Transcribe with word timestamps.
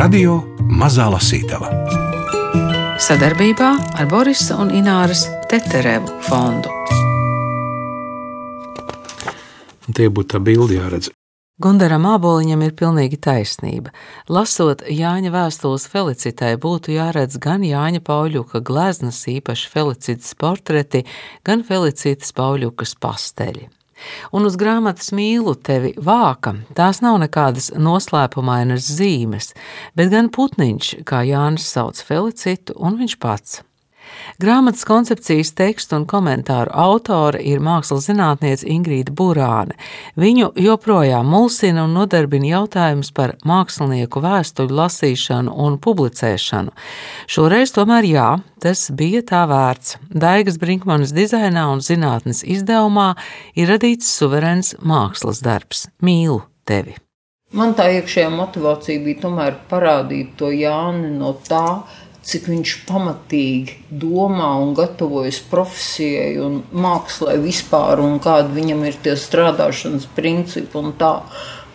Radio 0.00 0.38
Mazā 0.80 1.10
Lasītava 1.12 1.68
sadarbībā 3.04 3.66
ar 4.00 4.06
Borisa 4.08 4.56
un 4.62 4.70
Ināras 4.72 5.26
Teterevu 5.50 6.14
fondu. 6.24 6.72
Tie 9.92 10.06
būtu 10.08 10.30
tā 10.32 10.40
bildi 10.46 10.78
jāredz. 10.78 11.10
Gundaram 11.60 12.06
Āboliņam 12.14 12.64
ir 12.64 12.72
pilnīgi 12.78 13.18
taisnība. 13.20 13.92
Lasot 14.32 14.86
Jāņa 14.88 15.34
vēstules 15.34 15.84
Felicitai, 15.92 16.54
būtu 16.56 16.94
jāredz 16.96 17.36
gan 17.36 17.60
Jāņa 17.68 18.00
Pauļuka 18.06 18.62
gleznas, 18.64 19.20
īpaši 19.28 19.68
Felicitas 19.74 20.32
portreti, 20.32 21.04
gan 21.44 21.60
Felicitas 21.68 22.32
Pauļukas 22.40 22.96
pasteļi. 23.04 23.68
Un 24.36 24.48
uz 24.48 24.58
grāmatas 24.60 25.12
mīlu 25.16 25.54
tevi 25.56 25.94
vāka, 25.96 26.54
tās 26.76 27.02
nav 27.04 27.20
nekādas 27.22 27.70
noslēpumainas 27.76 28.90
zīmes, 28.98 29.52
bet 29.96 30.12
gan 30.12 30.30
putniņš, 30.34 30.94
kā 31.08 31.24
Jānis 31.28 31.68
sauc 31.70 32.00
Felicitu, 32.04 32.76
un 32.78 33.00
viņš 33.00 33.18
pats. 33.20 33.60
Grāmatas 34.40 34.86
koncepcijas 34.88 35.52
tekstu 35.58 35.98
un 35.98 36.06
komentāru 36.08 36.72
autore 36.72 37.42
ir 37.44 37.60
mākslas 37.64 38.06
zinātniece 38.08 38.68
Ingrīda 38.70 39.12
Burāne. 39.16 39.76
Viņu 40.20 40.52
joprojām 40.60 41.28
mulsina 41.28 41.84
un 41.84 41.96
nodarbina 41.98 42.52
jautājums 42.54 43.12
par 43.16 43.34
mākslinieku 43.46 44.22
vēstuļu 44.24 44.78
lasīšanu 44.80 45.56
un 45.66 45.76
publicēšanu. 45.82 46.72
Šoreiz 47.30 47.74
tomēr 47.76 48.08
jā, 48.08 48.30
tas 48.62 48.86
bija 48.96 49.22
tā 49.26 49.44
vērts. 49.50 49.98
Daigas 50.10 50.58
Brinkmanas 50.62 51.12
dizainā 51.16 51.68
un 51.72 51.84
zinātnes 51.84 52.42
izdevumā 52.44 53.12
ir 53.56 53.70
radīts 53.74 54.08
suverēns 54.16 54.76
mākslas 54.80 55.44
darbs. 55.44 55.88
Mīlu 56.00 56.42
tevi! 56.68 56.96
Man 57.50 57.72
tā 57.74 57.88
iekšējā 57.96 58.28
motivācija 58.30 59.02
bija 59.02 59.24
tomēr 59.24 59.56
parādīt 59.70 60.36
to 60.38 60.52
Jāni 60.54 61.08
no 61.16 61.32
tā, 61.48 61.82
cik 62.26 62.48
viņš 62.50 62.74
pamatīgi 62.88 63.76
domā 64.02 64.50
un 64.60 64.74
gatavojas 64.76 65.40
profesijai 65.50 66.34
un 66.42 66.60
mākslai 66.72 67.38
vispār, 67.42 68.02
un 68.04 68.18
kādi 68.22 68.58
viņam 68.58 68.84
ir 68.88 68.98
tie 69.04 69.16
strādāšanas 69.18 70.08
principi 70.16 70.78
un 70.80 70.92
tā. 71.00 71.14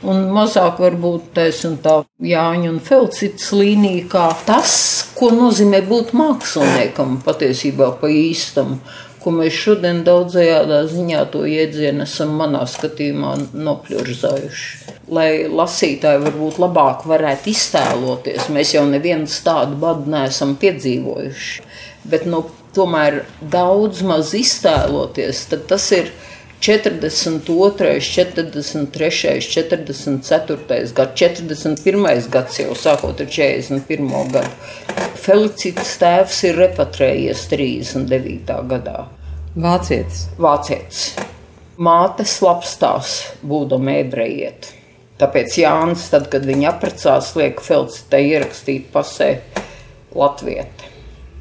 Un 0.05 0.27
mazāk 0.29 0.77
varbūt 0.83 1.31
taisnība 1.33 1.81
tā 1.81 1.95
Jāņa 2.29 2.69
un 2.69 2.77
Felcits 2.83 3.47
līnija, 3.55 4.03
kā 4.11 4.25
tas, 4.45 4.75
ko 5.17 5.31
nozīmē 5.33 5.81
būt 5.87 6.13
māksliniekam 6.13 7.17
patiesībā 7.25 7.89
pa 8.01 8.11
īstam, 8.11 8.77
ko 9.23 9.33
mēs 9.33 9.57
šodien 9.57 10.03
daudzajādā 10.05 10.83
ziņā 10.91 11.23
to 11.33 11.47
iedzienu 11.49 12.05
esam 12.05 12.35
manā 12.37 12.67
skatījumā 12.69 13.33
nopļurzājuši. 13.55 14.94
Lai 15.13 15.45
lasītāji 15.45 16.23
varbūt 16.23 16.55
labāk 16.63 17.03
varētu 17.05 17.51
iztēloties, 17.51 18.47
mēs 18.49 18.73
jau 18.73 18.85
neviens 18.89 19.35
tādu 19.45 19.77
badu 19.77 20.09
neesam 20.09 20.55
piedzīvojuši, 20.57 21.65
bet 22.09 22.25
nu, 22.25 22.41
tomēr 22.75 23.21
daudz 23.53 24.01
maz 24.05 24.33
iztēloties, 24.37 25.43
tad 25.51 25.67
tas 25.69 25.85
ir 25.95 26.09
42, 26.65 27.99
43, 28.01 29.41
44 29.41 30.93
gads, 30.95 31.21
41 31.21 32.29
gads 32.33 32.59
jau 32.59 32.73
sākot 32.73 33.21
ar 33.21 33.29
41 33.29 34.31
gadu. 34.33 34.49
Felicits 35.25 35.97
tēvs 36.01 36.41
ir 36.49 36.57
repatrējies 36.63 37.45
39. 37.51 38.57
gadā. 38.71 39.05
Vācietis. 39.55 40.25
Vācietis. 40.41 41.03
Māte 41.77 42.25
slapstās, 42.27 43.19
būdama 43.43 43.99
ebrejiet. 44.01 44.71
Tāpēc 45.21 45.59
Jānis, 45.61 46.09
tad, 46.11 46.27
kad 46.31 46.43
viņa 46.47 46.73
apprecās, 46.73 47.31
liek 47.39 47.61
Felicitai 47.63 48.25
ierakstīt 48.33 48.89
pasē 48.91 49.29
Latvieti. 50.15 50.91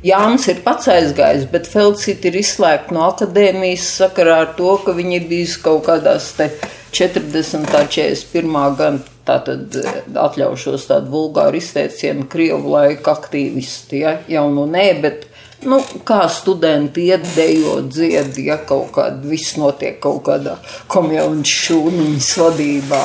Jānis 0.04 0.44
ir 0.53 0.60
pats 0.66 0.87
aizgājis, 0.93 1.47
bet 1.48 1.66
Felicita 1.71 2.28
ir 2.28 2.37
izslēgta 2.43 2.93
no 2.93 3.06
akadēmijas 3.09 3.87
sakarā 4.03 4.43
ar 4.43 4.50
to, 4.59 4.76
ka 4.84 4.93
viņa 4.93 5.16
ir 5.16 5.26
bijusi 5.31 5.62
kaut 5.65 5.87
kādās 5.87 6.28
40. 6.37 7.54
un 7.56 7.65
41. 7.72 8.76
gan 8.78 9.00
tātad 9.25 9.78
eh, 9.81 10.03
atļaušos 10.21 10.88
tādu 10.91 11.10
vulgāru 11.15 11.59
izteicienu, 11.59 12.28
krievu 12.31 12.75
laika 12.77 13.16
aktīvisti, 13.16 14.03
ja, 14.04 14.19
jau 14.28 14.44
nu 14.53 14.66
nē, 14.71 14.87
bet 15.03 15.25
nu, 15.65 15.81
kā 16.04 16.27
studenti 16.32 17.09
iet, 17.09 17.25
dejot, 17.37 17.88
dzied, 17.97 18.37
ja 18.44 18.59
kaut 18.69 18.93
kāda 18.98 19.25
viss 19.25 19.56
notiek 19.56 19.97
kaut 20.04 20.21
kādā 20.28 20.59
komjaunas 20.93 21.56
šūniņas 21.65 22.34
vadībā. 22.44 23.00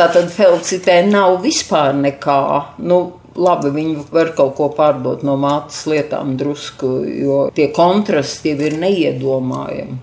Tātad 0.00 0.30
Felicitē 0.32 0.94
nav 1.04 1.42
vispār 1.42 1.92
nekā, 1.92 2.40
nu, 2.88 3.00
labi, 3.36 3.68
viņi 3.74 4.06
var 4.08 4.30
kaut 4.38 4.54
ko 4.56 4.70
pārdot 4.72 5.20
no 5.28 5.34
mātes 5.36 5.82
lietām 5.90 6.38
drusku, 6.40 6.88
jo 7.04 7.40
tie 7.52 7.66
kontrasti 7.76 8.54
jau 8.54 8.62
ir 8.64 8.78
neiedomājami. 8.80 9.98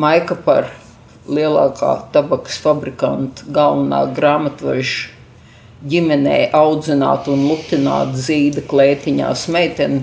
Maika 0.00 0.38
par 0.46 0.70
lielākā 1.28 1.92
tabakas 2.14 2.56
fabrikanta 2.64 3.44
galvenā 3.52 4.00
grāmatveža 4.16 5.12
ģimenē 5.92 6.38
audzināta 6.56 7.28
un 7.34 7.44
lutināta 7.50 8.16
zīda 8.16 8.64
klētiņās 8.70 9.44
meitene, 9.52 10.02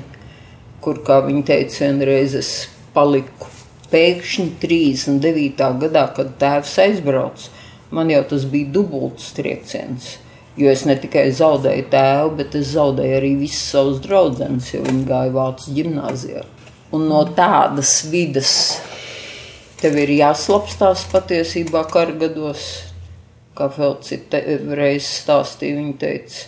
kur, 0.85 1.01
kā 1.01 1.23
viņa 1.25 1.45
teica, 1.49 1.81
vienreiz 1.81 2.37
es 2.37 2.53
paliku 2.93 3.49
pēkšņi 3.89 4.47
39. 4.61 5.69
gadā, 5.81 6.07
kad 6.13 6.35
tēvs 6.37 6.77
aizbrauca. 6.85 7.54
Man 7.93 8.09
jau 8.09 8.23
tas 8.29 8.47
bija 8.49 8.71
dubults 8.79 9.33
trieciens 9.37 10.15
Jo 10.55 10.69
es 10.71 10.85
ne 10.87 10.93
tikai 10.95 11.25
zaudēju 11.35 11.89
tēvu, 11.91 12.29
bet 12.37 12.53
es 12.55 12.69
zaudēju 12.77 13.15
arī 13.17 13.33
visus 13.41 13.73
savus 13.73 13.97
draugus, 13.99 14.69
jo 14.71 14.85
viņi 14.85 15.03
gāja 15.09 15.33
Vācijas 15.35 15.75
gimnājā. 15.75 16.43
Un 16.95 17.09
no 17.09 17.25
tādas 17.35 17.97
vidas 18.07 18.53
tev 19.81 19.99
ir 19.99 20.13
jāslapstās 20.15 21.03
patiesībā 21.11 21.83
kargados, 21.91 22.69
kā 23.57 23.67
Felcita 23.67 24.39
reiz 24.79 25.11
stāstīja. 25.19 25.81
Viņa 25.81 25.97
teica, 25.99 26.45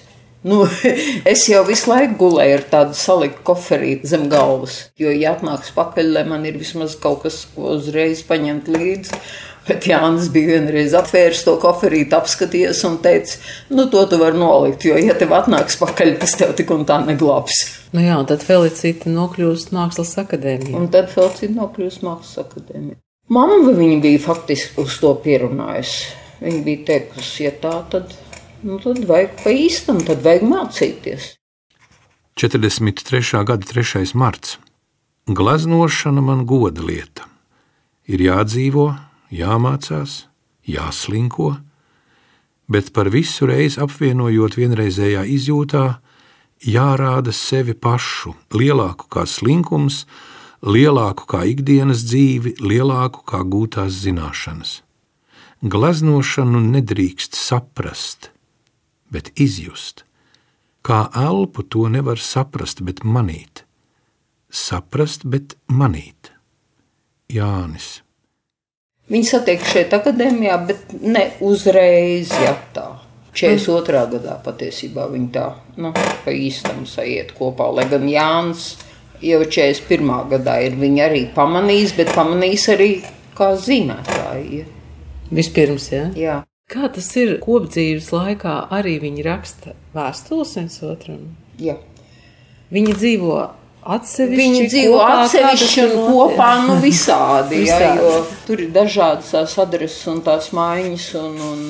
Nu, 0.48 0.62
es 1.34 1.42
jau 1.50 1.64
visu 1.68 1.90
laiku 1.90 2.14
gulēju 2.22 2.58
ar 2.60 2.64
tādu 2.72 2.96
saliktu 2.96 3.42
koferīti 3.50 4.08
zem 4.08 4.28
galvas. 4.32 4.78
Jo, 5.02 5.12
ja 5.12 5.34
atnāks 5.34 5.74
pakaļ, 5.76 6.12
lai 6.14 6.24
man 6.30 6.46
ir 6.48 6.60
vismaz 6.62 6.96
kaut 7.02 7.26
kas, 7.26 7.42
ko 7.52 7.74
uzreiz 7.74 8.22
paņemt 8.28 8.70
līdzi, 8.72 9.20
Bet 9.68 9.88
Jānis 9.90 10.30
bija 10.32 10.56
vienreiz 10.56 10.94
apvērs 10.96 11.42
to 11.44 11.58
koferīti, 11.60 12.16
apskatījies 12.16 12.84
un 12.88 13.00
teica, 13.04 13.40
nu, 13.74 13.88
to 13.92 14.06
tu 14.08 14.20
vari 14.22 14.40
nolikt, 14.40 14.86
jo, 14.88 14.96
ja 15.02 15.16
tev 15.20 15.34
atnāks 15.36 15.80
pakaļ, 15.82 16.14
tas 16.22 16.38
tev 16.40 16.54
tik 16.56 16.72
un 16.72 16.86
tā 16.88 17.02
neglābs. 17.04 17.66
Nu 17.96 18.04
jā, 18.04 18.16
un 18.20 18.28
tad 18.30 18.46
Felicita 18.48 19.12
nokļūst 19.12 19.74
Mākslas 19.76 20.14
akadēmijā. 20.24 20.76
Un 20.80 20.88
tad 20.94 21.12
Felicita 21.12 21.52
nokļūst 21.56 22.06
Mākslas 22.08 22.46
akadēmijā. 22.46 23.00
Mamma 23.28 23.74
viņa 23.76 24.00
bija 24.04 24.24
faktiski 24.24 24.80
uz 24.84 24.96
to 25.04 25.12
pierunājusi. 25.24 26.14
Viņa 26.40 26.62
bija 26.64 26.84
teikusi, 26.92 27.48
ja 27.48 27.52
tā, 27.60 27.74
tad, 27.92 28.14
nu, 28.64 28.78
tad 28.84 29.02
vajag 29.10 29.34
pa 29.42 29.52
īstam, 29.52 30.00
tad 30.06 30.22
vajag 30.24 30.46
mācīties. 30.48 31.34
43. 32.38 33.44
gada 33.50 33.66
3. 33.66 34.06
marts. 34.14 34.60
Glaznošana 35.28 36.22
man 36.22 36.46
goda 36.48 36.86
lieta. 36.86 37.26
Ir 38.08 38.22
jādzīvo, 38.24 38.92
jāmācās, 39.34 40.26
jāslinko, 40.68 41.58
bet 42.68 42.92
par 42.94 43.10
visu 43.12 43.48
reizi 43.48 43.82
apvienojot 43.84 44.58
vienreizējā 44.60 45.24
izjūtā, 45.38 45.86
jārāda 46.64 47.34
sevi 47.36 47.76
pašu, 47.78 48.34
lielāku 48.54 49.08
kā 49.12 49.26
slinkums, 49.28 50.06
lielāku 50.66 51.28
kā 51.30 51.44
ikdienas 51.52 52.04
dzīvi, 52.08 52.58
lielāku 52.64 53.24
kā 53.28 53.44
gūtās 53.46 54.02
zināšanas. 54.04 54.82
Glaznošanu 55.62 56.62
nedrīkst 56.74 57.38
saprast, 57.38 58.32
bet 59.10 59.32
izjust. 59.40 60.04
Kā 60.86 61.08
elpu 61.18 61.66
to 61.68 61.88
nevar 61.92 62.22
saprast, 62.22 62.84
bet 62.86 63.04
manīt. 63.04 63.66
Saprast, 64.48 65.26
bet 65.28 65.58
manīt. 65.68 66.32
Jānis. 67.28 68.07
Viņi 69.08 69.28
satiek 69.30 69.62
šeit 69.64 69.94
akadēmijā, 69.96 70.56
bet 70.68 70.96
ne 71.00 71.30
uzreiz, 71.48 72.34
ja 72.44 72.58
tā. 72.76 72.90
42. 73.38 74.02
gadā 74.16 74.34
patiesībā 74.42 75.06
viņi 75.12 75.28
tā 75.36 75.46
nu, 75.78 75.92
pa 75.94 76.34
īstam 76.34 76.88
sajiet 76.90 77.36
kopā. 77.38 77.70
Lai 77.70 77.86
gan 77.92 78.08
Jānis 78.10 78.72
jau 79.22 79.44
41. 79.46 80.10
gadā 80.34 80.58
ir 80.66 80.78
viņi 80.82 81.04
arī 81.06 81.22
pamanījis, 81.36 81.94
bet 82.00 82.14
pamanījis 82.18 82.66
arī 82.74 82.90
kā 83.38 83.52
zīmētāji. 83.62 84.64
Vispirms, 85.38 85.92
ja? 85.94 86.08
jā. 86.18 86.38
Kā 86.68 86.90
tas 86.92 87.08
ir 87.20 87.38
kopdzīves 87.44 88.10
laikā, 88.12 88.58
arī 88.76 88.98
viņi 89.06 89.24
raksta 89.24 89.76
vēstules 89.96 90.56
viens 90.58 90.82
otram? 90.84 91.22
Jā. 91.62 91.78
Viņi 92.74 92.96
dzīvo 92.98 93.38
atsevišķi. 93.96 94.40
Viņi 94.40 94.64
dzīvo 94.72 94.98
kopā, 95.00 95.18
atsevišķi 95.24 95.84
un 95.86 95.94
kopā, 96.12 96.50
nu 96.68 96.78
visādi, 96.84 97.64
jo 97.68 98.14
tur 98.48 98.64
ir 98.66 98.72
dažādas 98.76 99.34
tās 99.36 99.58
adreses 99.64 100.08
un 100.12 100.24
tās 100.26 100.52
maiņas 100.58 101.08
un, 101.22 101.38
un 101.52 101.64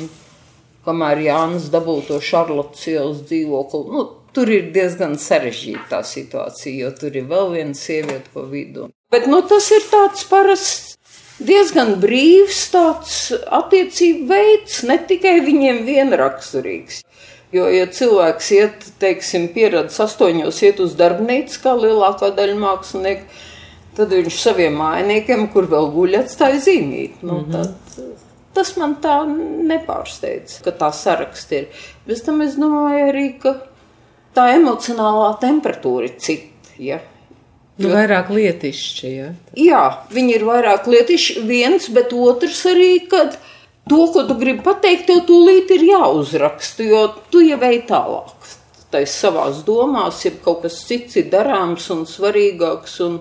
kamēr 0.88 1.24
Jānis 1.28 1.70
dabūja 1.74 2.08
to 2.10 2.22
Šarlotas 2.24 2.88
ielas 2.90 3.24
dzīvokli. 3.28 3.84
Nu, 3.94 4.06
tur 4.36 4.52
ir 4.54 4.70
diezgan 4.76 5.18
sarežģīta 5.22 5.90
tā 5.96 6.04
situācija, 6.06 6.76
jo 6.84 6.94
tur 7.00 7.18
ir 7.18 7.28
vēl 7.30 7.54
viena 7.56 7.78
sieviete 7.78 8.32
pa 8.34 8.46
vidu. 8.50 8.92
Bet 9.14 9.28
nu, 9.32 9.42
tas 9.48 9.72
ir 9.76 9.88
tāds 9.92 10.28
parasts. 10.30 10.94
Diezgan 11.38 12.00
brīvs 12.02 12.64
tāds 12.74 13.18
attiecību 13.54 14.26
veids, 14.26 14.80
ne 14.90 14.96
tikai 14.98 15.36
viņiem 15.46 15.84
vienraksturīgs. 15.86 17.04
Jo, 17.56 17.70
ja 17.72 17.86
cilvēks 17.88 18.50
iet, 18.58 18.88
teiksim, 19.00 19.48
pieredzes 19.56 20.02
astoņos, 20.04 20.58
iet 20.68 20.82
uz 20.84 20.98
darbnīcu, 21.00 21.62
kā 21.64 21.76
lielākā 21.80 22.34
daļa 22.36 22.58
mākslinieku, 22.60 23.40
tad 23.96 24.12
viņš 24.12 24.40
saviem 24.42 24.76
mājiniekiem, 24.82 25.48
kur 25.54 25.70
vēl 25.72 25.88
guļ, 25.94 26.18
atstāja 26.26 26.60
zīmīt. 26.66 27.24
Nu, 27.24 27.40
mm 27.40 27.46
-hmm. 27.46 27.54
tad, 27.56 28.28
tas 28.58 28.74
man 28.78 28.98
tā 29.02 29.22
nepārsteidz, 29.72 30.60
ka 30.66 30.76
tā 30.76 30.92
saraksts 30.92 31.56
ir. 31.56 31.70
Bez 32.08 32.26
tam 32.28 32.42
es 32.44 32.60
domāju 32.60 33.10
arī, 33.14 33.28
ka 33.40 33.56
tā 34.36 34.52
emocionālā 34.58 35.32
temperatūra 35.42 36.12
ir 36.12 36.18
cita. 36.20 36.76
Ja? 36.78 37.00
Nu, 37.78 37.92
vairāk 37.94 38.30
lietišķi. 38.34 39.10
Ja? 39.14 39.28
Jā, 39.58 39.84
viņi 40.14 40.36
ir 40.36 40.46
vairāk 40.48 40.88
lietišķi. 40.90 41.44
Viens, 41.48 41.90
bet 41.94 42.14
otrs 42.14 42.66
arī, 42.70 43.08
kad 43.10 43.38
to, 43.90 44.00
ko 44.14 44.24
tu 44.28 44.38
gribi 44.40 44.64
pateikt, 44.66 45.08
tev 45.10 45.26
tūlīt 45.28 45.74
ir 45.76 45.86
jāuzraksta, 45.90 46.86
jo 46.88 47.04
tu 47.32 47.44
jau 47.46 47.60
ej 47.70 47.84
tālāk. 47.90 48.56
Tā 48.92 49.04
ir 49.04 49.12
savās 49.12 49.66
domās, 49.68 50.22
ja 50.24 50.32
kaut 50.44 50.64
kas 50.64 50.80
cits 50.88 51.20
ir 51.20 51.28
darāms 51.32 51.90
un 51.92 52.06
svarīgāks. 52.08 53.00
Un, 53.04 53.20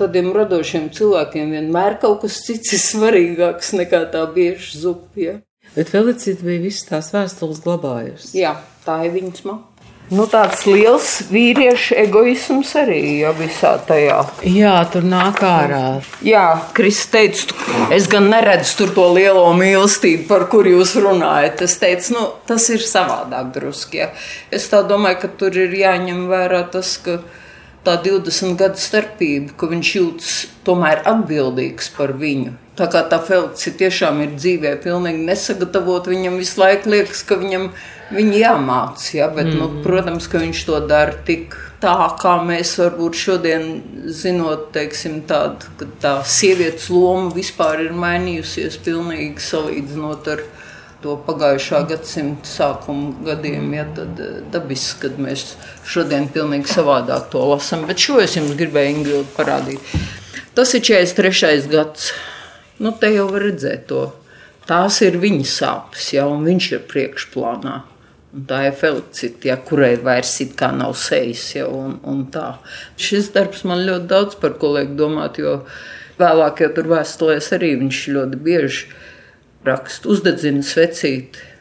tādiem 0.00 0.30
radošiem 0.36 0.90
cilvēkiem 0.92 1.54
vienmēr 1.56 1.98
kaut 2.02 2.22
kas 2.24 2.40
cits 2.44 2.74
ir 2.76 2.82
svarīgāks 2.82 3.72
nekā 3.78 4.02
tā 4.12 4.24
bieži 4.32 4.82
zupja. 4.82 5.38
Bet 5.74 5.90
Felicita 5.92 6.44
bija 6.46 6.62
visas 6.62 6.88
tās 6.88 7.10
vēstules 7.12 7.62
glabājusi. 7.64 8.36
Jā, 8.38 8.54
tā 8.86 9.02
ir 9.08 9.16
viņas 9.16 9.44
mama. 9.48 9.75
Nu, 10.06 10.22
tāds 10.30 10.60
liels 10.70 11.06
vīriešu 11.32 11.96
egoisms 11.98 12.70
arī 12.78 13.00
ja, 13.24 13.32
visā 13.34 13.72
tajā. 13.88 14.20
Jā, 14.46 14.74
tur 14.92 15.02
nāk 15.02 15.40
ārā. 15.42 15.80
Jā, 16.22 16.44
Kristis 16.76 17.08
teica, 17.10 17.56
es 17.94 18.06
gan 18.10 18.28
neredzu 18.30 18.86
to 18.94 19.06
lielo 19.16 19.48
mīlestību, 19.58 20.28
par 20.28 20.46
kur 20.52 20.68
jūs 20.70 20.94
runājat. 21.02 21.64
Es 21.66 21.74
teicu, 21.82 22.14
nu, 22.14 22.22
tas 22.46 22.68
ir 22.70 22.84
savādāk 22.86 23.50
drusku. 23.56 23.98
Ja. 23.98 24.12
Es 24.54 24.68
domāju, 24.70 25.24
ka 25.24 25.32
tur 25.42 25.58
ir 25.58 25.74
jāņem 25.74 26.28
vērā 26.30 26.62
tas, 26.70 26.94
ka 27.02 27.18
tā 27.86 27.96
20 28.06 28.54
gadu 28.60 28.78
starpība, 28.82 29.56
ka 29.58 29.70
viņš 29.74 29.92
jūtas 29.98 30.38
tomēr 30.66 31.02
atbildīgs 31.06 31.90
par 31.98 32.14
viņu. 32.14 32.54
Tā 32.76 32.86
kā 32.92 33.02
tā 33.08 33.18
Felix 33.24 33.66
tiešām 33.78 34.22
ir 34.22 34.34
dzīvē, 34.36 34.76
pilnīgi 34.84 35.26
nesagatavot, 35.26 36.10
viņam 36.12 36.38
visu 36.38 36.60
laiku 36.60 36.92
liekas, 36.92 37.22
ka 37.26 37.38
viņam 37.40 37.70
viņa 38.14 38.36
jāmācās. 38.38 39.14
Ja? 39.14 39.28
Bet, 39.28 39.46
mm 39.46 39.52
-hmm. 39.52 39.76
nu, 39.76 39.82
protams, 39.82 40.26
ka 40.26 40.38
viņš 40.38 40.64
to 40.66 40.80
dara 40.80 41.14
tik 41.26 41.56
tā, 41.80 41.94
kā 42.20 42.36
mēs 42.44 42.76
varbūt 42.80 43.14
šodien 43.14 43.82
zinot, 44.06 44.72
teiksim, 44.72 45.22
tādu, 45.28 45.66
ka 45.78 45.86
tā 46.00 46.14
sievietes 46.24 46.90
loma 46.90 47.30
vispār 47.34 47.86
ir 47.86 47.92
mainījusies 47.92 48.78
pilnīgi 48.84 49.40
salīdzinot 49.40 50.28
ar 50.28 50.42
to 51.02 51.16
pagājušā 51.26 51.82
gadsimta 51.90 52.48
sākuma 52.48 53.12
gadiem, 53.26 53.72
ja 53.76 53.84
tad 53.96 54.20
eh, 54.22 54.38
dabiski, 54.52 55.00
kad 55.04 55.18
mēs 55.22 55.56
šodien 55.86 56.28
pilnīgi 56.32 56.72
savādāk 56.72 57.28
to 57.30 57.42
lasām. 57.52 57.86
Bet 57.86 58.02
šo 58.02 58.20
es 58.22 58.36
jums 58.38 58.56
gribēju 58.58 58.96
Ingūru 58.96 59.26
parādīt. 59.36 59.80
Tas 60.56 60.72
ir 60.74 60.80
43. 60.80 61.68
gads. 61.68 62.12
Nu, 62.80 62.92
te 62.92 63.10
jau 63.12 63.28
var 63.30 63.44
redzēt 63.44 63.86
to. 63.90 64.08
Tās 64.66 64.98
ir 65.04 65.20
viņa 65.22 65.44
sāpes, 65.46 66.08
ja, 66.16 66.24
un 66.26 66.42
viņš 66.48 66.72
ir 66.72 66.88
priekšplānā. 66.90 67.76
Tā 68.48 68.66
ir 68.68 68.76
Felicita, 68.76 69.48
ja, 69.48 69.56
kurai 69.56 69.94
vairs 70.02 70.34
it 70.44 70.52
kā 70.58 70.68
nav 70.76 70.92
sejas. 71.00 71.48
Ja, 71.56 71.70
un, 71.72 71.96
un 72.04 72.26
tā. 72.32 72.58
Šis 73.00 73.32
darbs 73.34 73.64
man 73.68 73.86
ļoti 73.88 74.10
daudz 74.10 74.38
par 74.42 74.58
ko 74.60 74.74
liek 74.76 74.92
domāt, 74.98 75.40
jo 75.40 75.62
vēlāk 76.20 76.64
jau 76.64 76.70
tur 76.76 76.92
vēstulēs 76.92 77.52
arī 77.56 77.74
viņš 77.80 78.06
ļoti 78.12 78.40
bieži 78.44 78.86
ir 78.86 79.04
rakstu, 79.66 80.14
uzdedzina 80.14 80.64
svecīti. 80.64 81.52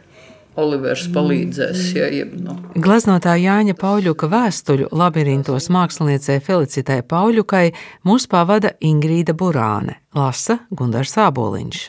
Olivers 0.56 1.10
palīdzēs. 1.12 1.81
Ja, 1.98 2.06
ja, 2.07 2.24
nu. 2.31 2.54
Glaznotā 2.80 3.33
Jāņa 3.36 3.74
Pauļuka 3.75 4.30
vēstuļu 4.31 4.88
labirintos 4.95 5.68
māksliniecei 5.68 6.39
Felicitai 6.39 7.01
Pauļukai 7.04 7.66
mūs 8.07 8.30
pavada 8.31 8.72
Ingrīda 8.80 9.36
Burāne, 9.36 10.00
lasa 10.16 10.62
Gundars 10.72 11.12
Sāboliņš. 11.18 11.83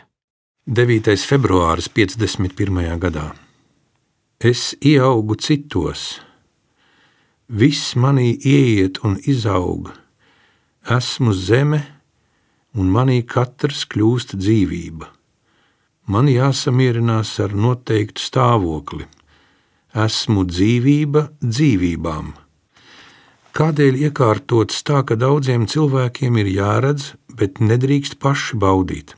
9. 0.67 1.15
februāris 1.31 1.87
51. 1.94 2.97
gadā. 3.06 3.29
Es 4.41 4.77
ieaugu 4.85 5.38
citos, 5.41 6.21
viss 7.49 7.97
manī 7.97 8.37
ieiet 8.37 9.00
un 9.05 9.17
izaug, 9.25 9.93
esmu 10.85 11.33
zeme, 11.33 11.83
un 12.77 12.93
manī 12.93 13.23
katrs 13.25 13.87
kļūst 13.88 14.37
dzīvība 14.37 15.17
man 16.06 16.29
jāsamierinās 16.31 17.35
ar 17.43 17.55
noteiktu 17.55 18.23
stāvokli. 18.23 19.06
Esmu 19.97 20.44
dzīvība 20.47 21.23
dzīvībām. 21.43 22.35
Kādēļ 23.56 24.03
iekārtots 24.09 24.83
tā, 24.85 25.00
ka 25.09 25.17
daudziem 25.17 25.65
cilvēkiem 25.67 26.37
ir 26.43 26.50
jāredz, 26.53 27.15
bet 27.33 27.62
nedrīkst 27.65 28.19
paši 28.21 28.59
baudīt? 28.61 29.17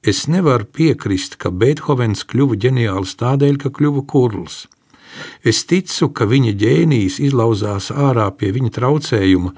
Es 0.00 0.24
nevaru 0.32 0.64
piekrist, 0.64 1.36
ka 1.36 1.50
Beethovens 1.52 2.22
kļuva 2.24 2.56
ģeniāls 2.56 3.18
tādēļ, 3.20 3.56
ka 3.60 3.70
kļuva 3.76 4.06
kurls. 4.08 4.62
Es 5.44 5.66
ticu, 5.68 6.08
ka 6.16 6.24
viņa 6.24 6.54
ģēnijs 6.56 7.18
izlauzās 7.20 7.90
ārā 7.92 8.30
pie 8.32 8.52
viņa 8.56 8.70
traucējuma, 8.78 9.52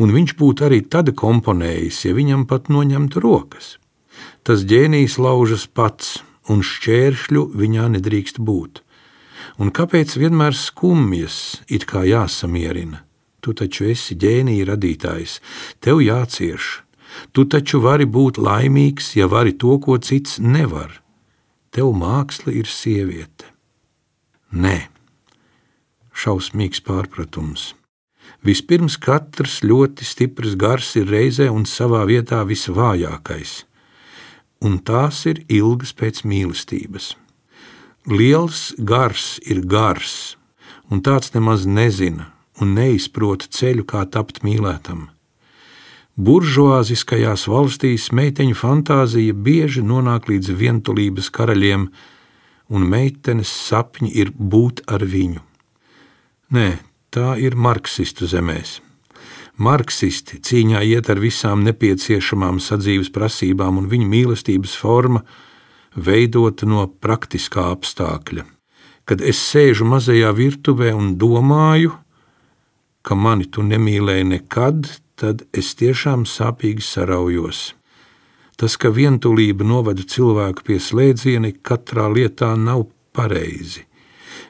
un 0.00 0.14
viņš 0.14 0.36
būtu 0.40 0.64
arī 0.64 0.80
tad 0.88 1.12
komponējis, 1.18 2.04
ja 2.08 2.14
viņam 2.16 2.46
pat 2.48 2.70
noņemtu 2.72 3.20
rokas. 3.20 3.74
Tas 4.44 4.64
ģēnijs 4.64 5.18
laužas 5.20 5.66
pats, 5.66 6.22
un 6.48 6.64
šķēršļu 6.64 7.44
viņā 7.52 7.90
nedrīkst 7.98 8.40
būt. 8.40 8.80
Un 9.60 9.68
kāpēc 9.68 10.16
vienmēr 10.16 10.56
skumjas, 10.56 11.60
it 11.68 11.84
kā 11.88 12.06
jāsamierina? 12.08 13.04
Tu 13.44 13.52
taču 13.52 13.90
esi 13.92 14.16
ģēnija 14.16 14.70
radītājs, 14.72 15.40
tev 15.84 16.00
jācieš. 16.00 16.83
Tu 17.32 17.44
taču 17.44 17.80
vari 17.84 18.06
būt 18.06 18.38
laimīgs, 18.38 19.14
ja 19.18 19.28
vari 19.30 19.52
to, 19.52 19.78
ko 19.78 19.98
cits 19.98 20.38
nevar. 20.38 21.00
Tev 21.74 21.92
māksla 21.98 22.54
ir 22.54 22.70
sieviete. 22.70 23.50
Nē, 24.54 24.88
šausmīgs 26.14 26.82
pārpratums. 26.86 27.72
Vispirms 28.44 28.96
katrs 29.00 29.62
ļoti 29.64 30.06
stiprs 30.06 30.54
gars 30.60 30.94
ir 31.00 31.08
reizē 31.10 31.48
un 31.50 31.64
savā 31.66 32.04
vietā 32.06 32.44
visvājākais 32.46 33.62
un 34.64 34.78
tās 34.80 35.24
ir 35.28 35.42
ilgas 35.52 35.92
pēc 35.96 36.22
mīlestības. 36.28 37.12
Liels 38.08 38.72
gars 38.78 39.38
ir 39.44 39.64
gars, 39.68 40.36
un 40.90 41.02
tāds 41.04 41.32
nemaz 41.36 41.66
nezina 41.68 42.30
un 42.62 42.74
neizprot 42.76 43.48
ceļu, 43.50 43.84
kā 43.84 44.04
tapt 44.06 44.42
mīlētam. 44.46 45.08
Buržuāziskajās 46.14 47.48
valstīs 47.50 48.12
meiteņu 48.14 48.54
fantāzija 48.54 49.34
bieži 49.34 49.82
nonāk 49.82 50.28
līdz 50.30 50.52
vientulības 50.60 51.30
karaļiem, 51.34 51.88
un 52.70 52.86
meitenes 52.86 53.50
sapņi 53.50 54.12
ir 54.22 54.30
būt 54.38 54.84
ar 54.86 55.02
viņu. 55.02 55.42
Nē, 56.54 56.68
tā 57.10 57.34
ir 57.42 57.56
marksistu 57.58 58.28
zemēs. 58.30 58.78
Marksisti 59.58 60.38
cīņā 60.38 60.84
iet 60.86 61.10
ar 61.10 61.18
visām 61.22 61.66
nepieciešamām 61.66 62.62
sadzīves 62.62 63.10
prasībām, 63.14 63.82
un 63.82 63.90
viņu 63.90 64.06
mīlestības 64.10 64.74
forma 64.78 65.24
veidota 65.94 66.66
no 66.66 66.86
praktiskā 66.86 67.72
apstākļa. 67.74 68.46
Kad 69.04 69.20
es 69.20 69.42
sēžu 69.42 69.86
mazajā 69.86 70.30
virtuvē 70.34 70.94
un 70.94 71.16
domāju, 71.18 71.92
ka 73.04 73.14
mani 73.14 73.46
tu 73.46 73.62
nemīlēji 73.62 74.26
nekad, 74.32 74.90
tad 75.20 75.46
es 75.52 75.74
tiešām 75.78 76.24
sāpīgi 76.26 76.82
saraujos. 76.82 77.72
Tas, 78.56 78.76
ka 78.80 78.90
vientulība 78.94 79.66
novada 79.66 80.02
cilvēku 80.02 80.66
pie 80.66 80.78
slēdziena, 80.80 81.50
katrā 81.62 82.06
lietā 82.10 82.54
nav 82.58 82.86
pareizi. 83.14 83.84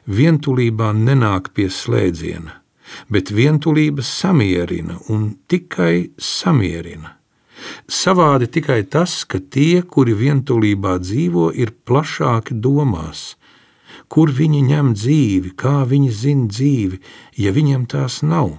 Vientulībā 0.05 0.93
nenāk 0.93 1.51
pie 1.57 1.71
slēdziena 1.73 2.61
bet 3.09 3.31
vientulība 3.31 4.03
samierina 4.03 4.97
un 5.09 5.29
tikai 5.47 6.11
samierina. 6.17 7.15
Savādi 7.89 8.49
tikai 8.51 8.83
tas, 8.91 9.23
ka 9.25 9.39
tie, 9.39 9.81
kuri 9.81 10.13
vientulībā 10.17 10.97
dzīvo, 11.01 11.49
ir 11.55 11.73
plašāki 11.87 12.57
domās, 12.61 13.35
kur 14.09 14.31
viņi 14.31 14.61
ņem 14.69 14.93
dzīvi, 14.95 15.55
kā 15.57 15.83
viņi 15.89 16.11
zina 16.11 16.47
dzīvi, 16.51 17.01
ja 17.41 17.53
viņiem 17.55 17.85
tās 17.91 18.21
nav. 18.23 18.57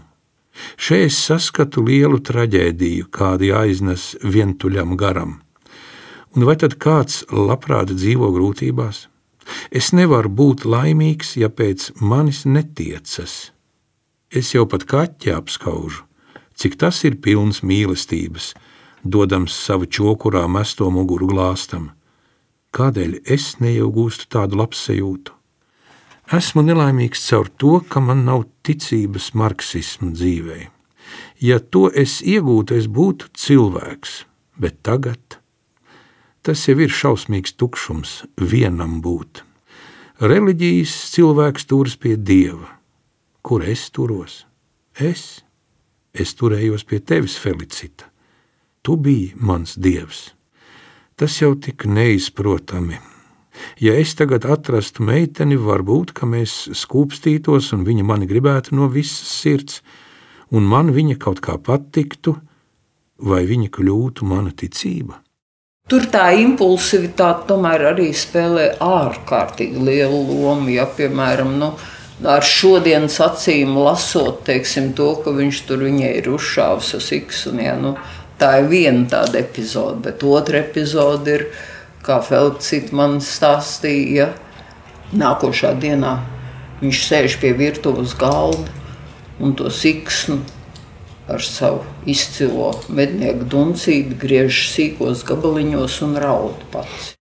Šeit 0.76 1.10
es 1.10 1.18
saskatu 1.20 1.84
lielu 1.84 2.18
traģēdiju, 2.24 3.10
kāda 3.12 3.50
jāiznes 3.50 4.14
vientuļam 4.24 4.96
garam. 4.96 5.40
Un 6.36 6.44
vai 6.48 6.56
tad 6.60 6.76
kāds 6.80 7.24
labprāt 7.32 7.92
dzīvo 7.92 8.30
grūtībās? 8.32 9.06
Es 9.70 9.92
nevaru 9.92 10.32
būt 10.32 10.66
laimīgs, 10.66 11.36
ja 11.40 11.48
pēc 11.48 11.92
manis 12.00 12.44
netiecas. 12.44 13.52
Es 14.30 14.52
jau 14.54 14.66
pat 14.66 14.84
kaķi 14.90 15.32
apskaužu, 15.36 16.02
cik 16.58 16.76
tas 16.80 17.04
ir 17.06 17.20
pilns 17.22 17.62
mīlestības, 17.62 18.54
dodams 19.04 19.54
savu 19.54 19.86
čokurā 19.86 20.44
mesto 20.50 20.90
muguru 20.90 21.30
glāstam. 21.30 21.92
Kādēļ 22.76 23.20
es 23.32 23.54
neiegūstu 23.62 24.28
tādu 24.32 24.58
labsajūtu? 24.60 25.35
Esmu 26.26 26.64
nelaimīgs 26.66 27.20
caur 27.28 27.46
to, 27.54 27.76
ka 27.86 28.00
man 28.02 28.24
nav 28.26 28.48
ticības 28.66 29.30
marksismu 29.38 30.10
dzīvē. 30.10 30.58
Ja 31.38 31.60
to 31.60 31.86
es 31.94 32.18
iegūtu, 32.18 32.74
es 32.74 32.88
būtu 32.90 33.30
cilvēks, 33.38 34.24
bet 34.58 34.82
tagad 34.82 35.38
tas 36.46 36.62
jau 36.68 36.76
ir 36.78 36.90
šausmīgs 36.90 37.56
tukšums 37.58 38.20
vienam 38.38 39.00
būt. 39.02 39.42
Reliģijas 40.22 40.92
cilvēks 41.14 41.66
turas 41.70 41.96
pie 41.98 42.14
dieva. 42.16 42.70
Kur 43.42 43.62
es 43.66 43.88
turos? 43.90 44.44
Es, 44.94 45.42
es 46.14 46.34
turējos 46.38 46.86
pie 46.86 47.02
tevis, 47.02 47.34
Felicita. 47.38 48.06
Tu 48.82 48.94
biji 48.96 49.34
mans 49.38 49.74
dievs. 49.74 50.30
Tas 51.18 51.38
jau 51.42 51.54
tik 51.58 51.86
neizprotami. 51.90 52.98
Ja 53.80 53.94
es 53.98 54.14
tagad 54.18 54.46
atrastu 54.48 55.04
meiteni, 55.06 55.58
varbūt 55.60 56.14
mēs 56.24 56.56
skūpstītos, 56.72 57.72
un 57.76 57.84
viņa 57.84 58.04
mani 58.04 58.26
gribētu 58.26 58.76
no 58.76 58.88
visas 58.88 59.30
sirds, 59.42 59.82
un 60.50 60.64
man 60.64 60.92
viņa 60.94 61.18
kaut 61.20 61.42
kā 61.44 61.58
patiktu, 61.58 62.36
vai 63.18 63.44
viņa 63.48 63.70
kļūtu 63.72 64.26
mana 64.28 64.52
ticība. 64.52 65.20
Tur 65.86 66.08
tā 66.10 66.32
impulsivitāte 66.34 67.46
tomēr 67.46 67.92
arī 67.92 68.08
spēlē 68.10 68.72
ārkārtīgi 68.82 69.84
lielu 69.86 70.18
lomu. 70.26 70.72
Ja, 70.74 70.88
piemēram, 70.90 71.52
nu, 71.60 71.68
ar 72.26 72.42
šodienas 72.42 73.20
acīm 73.22 73.76
lasot, 73.78 74.40
teiksim, 74.48 74.90
to, 74.98 75.12
ka 75.22 75.30
viņš 75.36 75.60
tur 75.68 75.84
viņai 75.86 76.10
ir 76.18 76.30
uzšāvis 76.34 76.90
uz 76.98 77.12
X. 77.20 77.44
Un, 77.52 77.62
ja, 77.62 77.76
nu, 77.78 77.94
tā 78.40 78.56
ir 78.64 78.70
viena 78.72 79.06
tāda 79.12 79.38
epizode, 79.44 80.02
bet 80.08 80.26
otra 80.26 80.64
epizode 80.64 81.36
ir 81.36 81.46
kā 82.06 82.20
Felcits 82.22 82.94
man 82.94 83.18
stāstīja, 83.24 84.30
nākošā 85.16 85.74
dienā 85.82 86.16
viņš 86.80 87.02
sēž 87.08 87.38
pie 87.42 87.52
virtuves 87.56 88.14
galda 88.18 88.70
un 89.42 89.56
to 89.58 89.70
siksnu 89.72 90.38
ar 91.26 91.42
savu 91.42 91.82
izcilo 92.06 92.70
mednieku 92.88 93.48
duncīti 93.50 94.18
griež 94.22 94.66
sīkos 94.70 95.26
gabaliņos 95.26 96.00
un 96.06 96.18
raud 96.22 96.66
pats. 96.72 97.15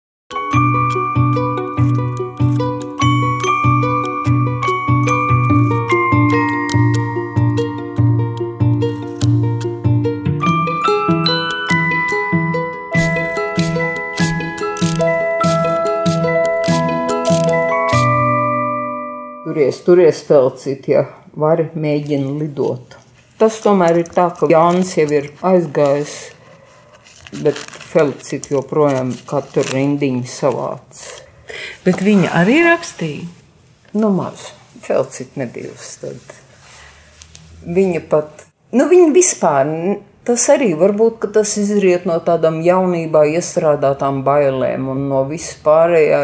Turies, 19.86 20.22
felcīt, 20.28 20.90
ja 20.92 21.06
vari 21.38 21.70
mēģina 21.76 22.38
lidot. 22.40 22.98
Tas 23.40 23.60
tomēr 23.64 24.00
ir 24.00 24.12
tā, 24.16 24.30
ka 24.32 24.48
Jānis 24.48 24.94
jau 24.96 25.08
ir 25.12 25.30
aizgājis, 25.44 26.16
bet 27.44 27.60
Felicita 27.96 28.54
joprojām 28.54 29.12
katru 29.28 29.64
rindiņu 29.70 30.24
savāc. 30.28 31.04
Bet 31.86 32.02
viņa 32.04 32.32
arī 32.36 32.62
rakstīja? 32.66 33.28
Nu, 33.96 34.10
maz. 34.16 34.50
Felicita 34.86 35.40
nebija 35.40 35.72
tad. 36.02 36.34
Viņa 37.76 38.02
pat, 38.12 38.46
nu 38.76 38.88
viņa 38.92 39.14
vispār, 39.16 39.72
tas 40.28 40.48
arī 40.54 40.74
varbūt, 40.78 41.20
ka 41.24 41.32
tas 41.40 41.56
izriet 41.62 42.06
no 42.10 42.20
tādām 42.24 42.60
jaunībā 42.66 43.24
iestrādātām 43.36 44.22
bailēm 44.28 44.90
un 44.92 45.08
no 45.10 45.24
vispārējā. 45.30 46.22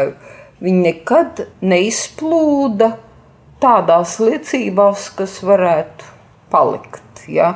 Viņa 0.62 0.84
nekad 0.86 1.46
neizplūda 1.64 2.92
tādās 3.62 4.18
liecībās, 4.22 5.08
kas 5.16 5.38
varētu 5.46 6.10
palikt. 6.52 7.24
Ja? 7.30 7.54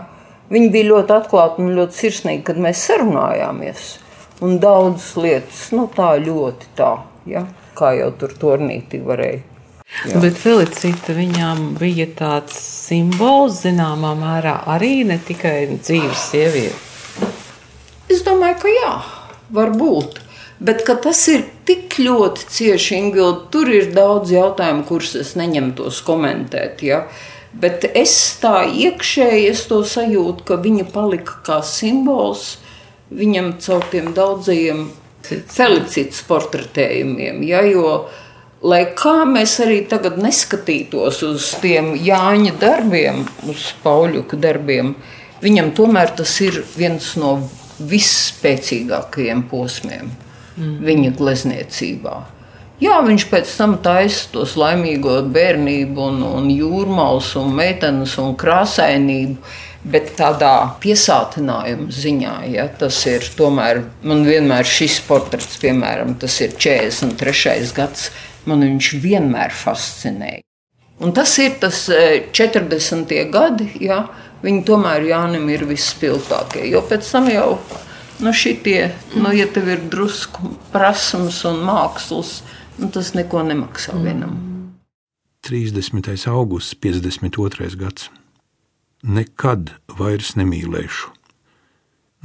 Viņi 0.53 0.71
bija 0.73 0.91
ļoti 0.93 1.15
atklāti 1.17 1.65
un 1.65 1.75
ļoti 1.77 2.01
sirsnīgi, 2.01 2.45
kad 2.47 2.61
mēs 2.63 2.85
sarunājāmies. 2.89 3.87
Un 4.47 4.59
daudzas 4.63 5.15
lietas, 5.19 5.67
nu 5.75 5.89
tā 5.93 6.15
ļoti 6.23 6.73
tā, 6.79 6.93
ja? 7.29 7.47
kā 7.77 7.93
jau 7.97 8.11
tur 8.21 8.35
turnītī 8.41 9.01
varēja. 9.05 9.43
Jā. 10.07 10.21
Bet 10.21 10.37
Felicita 10.37 11.15
viņām 11.15 11.77
bija 11.79 12.09
tāds 12.19 12.57
simbols, 12.59 13.63
zināmā 13.63 14.13
mērā, 14.19 14.59
arī 14.75 15.05
ne 15.09 15.17
tikai 15.23 15.79
dzīves 15.79 16.25
sieviete. 16.33 17.31
Es 18.11 18.25
domāju, 18.27 18.59
ka 18.65 18.73
jā, 18.73 18.93
varbūt. 19.55 20.21
Bet 20.59 20.87
tas 20.89 21.19
ir 21.29 21.43
tik 21.69 21.99
ļoti 22.01 22.47
cieši, 22.49 22.97
Ingūna, 22.97 23.49
tur 23.53 23.69
ir 23.69 23.91
daudz 23.93 24.33
jautājumu, 24.33 24.87
kurus 24.89 25.13
es 25.21 25.35
neņemtos 25.37 26.01
komentēt. 26.07 26.81
Ja? 26.87 27.03
Bet 27.53 27.85
es 27.93 28.15
tā 28.41 28.65
iekšēji 28.65 29.51
es 29.51 29.67
to 29.69 29.83
sajūtu, 29.85 30.47
ka 30.49 30.57
viņa 30.65 30.89
palika 30.95 31.43
kā 31.45 31.61
simbols 31.65 32.57
viņam 33.13 33.53
caur 33.61 33.85
tiem 33.93 34.11
daudzajiem 34.17 34.87
felicitātes 35.29 36.25
portretējumiem. 36.25 37.45
Ja? 37.45 37.61
Jo, 37.69 38.09
lai 38.65 38.87
kā 38.97 39.19
mēs 39.29 39.61
arī 39.61 39.83
tagad 39.91 40.17
neskatītos 40.25 41.21
uz 41.29 41.53
tiem 41.61 41.93
Jāņa 42.01 42.57
darbiem, 42.63 43.27
uz 43.45 43.75
Pauļuka 43.85 44.41
darbiem, 44.41 44.95
viņam 45.45 45.75
tomēr 45.77 46.17
tas 46.17 46.39
ir 46.41 46.63
viens 46.79 47.13
no 47.21 47.43
visspēcīgākajiem 47.77 49.51
posmiem 49.53 50.17
mm. 50.57 50.81
viņa 50.87 51.13
glezniecībā. 51.19 52.17
Jā, 52.77 52.99
viņš 53.01 53.25
pēc 53.31 53.53
tam 53.57 53.79
taisa 53.81 54.27
tos 54.35 54.53
laimīgo 54.61 55.23
bērnību, 55.33 56.09
un, 56.11 56.19
un 56.29 56.51
jūrmālas, 56.53 57.31
un 57.41 57.55
meitenes 57.57 58.19
un 58.21 58.35
krāsainību. 58.37 59.39
Bet 59.87 60.17
tādā 60.19 60.75
piesātinājuma 60.83 61.93
ziņā, 61.95 62.33
ja, 62.51 62.65
tas 62.81 62.97
ir 63.07 63.23
tomēr, 63.39 63.85
man 64.03 64.25
vienmēr 64.27 64.67
šis 64.67 64.97
portrets, 65.07 65.61
piemēram, 65.63 66.17
tas 66.19 66.41
ir 66.43 66.57
43. 66.59 67.71
gads, 67.77 68.09
man 68.51 68.67
viņš 68.67 68.91
vienmēr 69.05 69.55
fascinēja. 69.55 70.43
Un 71.07 71.15
tas 71.15 71.37
ir 71.39 71.55
tas 71.63 71.85
40. 71.87 73.15
E, 73.15 73.25
gadi, 73.31 73.69
ja, 73.87 74.03
viņi 74.43 74.65
tomēr 74.67 75.07
Jānim 75.07 75.47
ir 75.55 75.63
visspilgtākie, 75.71 76.67
jo 76.73 76.83
pēc 76.91 77.13
tam 77.15 77.31
jau 77.31 77.51
Nu, 78.21 78.33
šitie, 78.33 78.95
nu, 79.15 79.33
ja 79.37 79.45
tev 79.53 79.69
ir 79.69 79.83
drusku 79.93 80.55
prasmes 80.73 81.43
un 81.45 81.61
mākslas, 81.67 82.41
nu, 82.81 82.89
tas 82.93 83.13
neko 83.17 83.43
nemaksā 83.45 83.93
mm. 83.93 84.05
vienam. 84.07 84.39
30. 85.47 86.09
augusts, 86.33 86.75
52. 86.75 87.77
gads. 87.77 88.09
Nekad 89.05 89.75
vairs 89.99 90.33
nemīlēšu. 90.35 91.13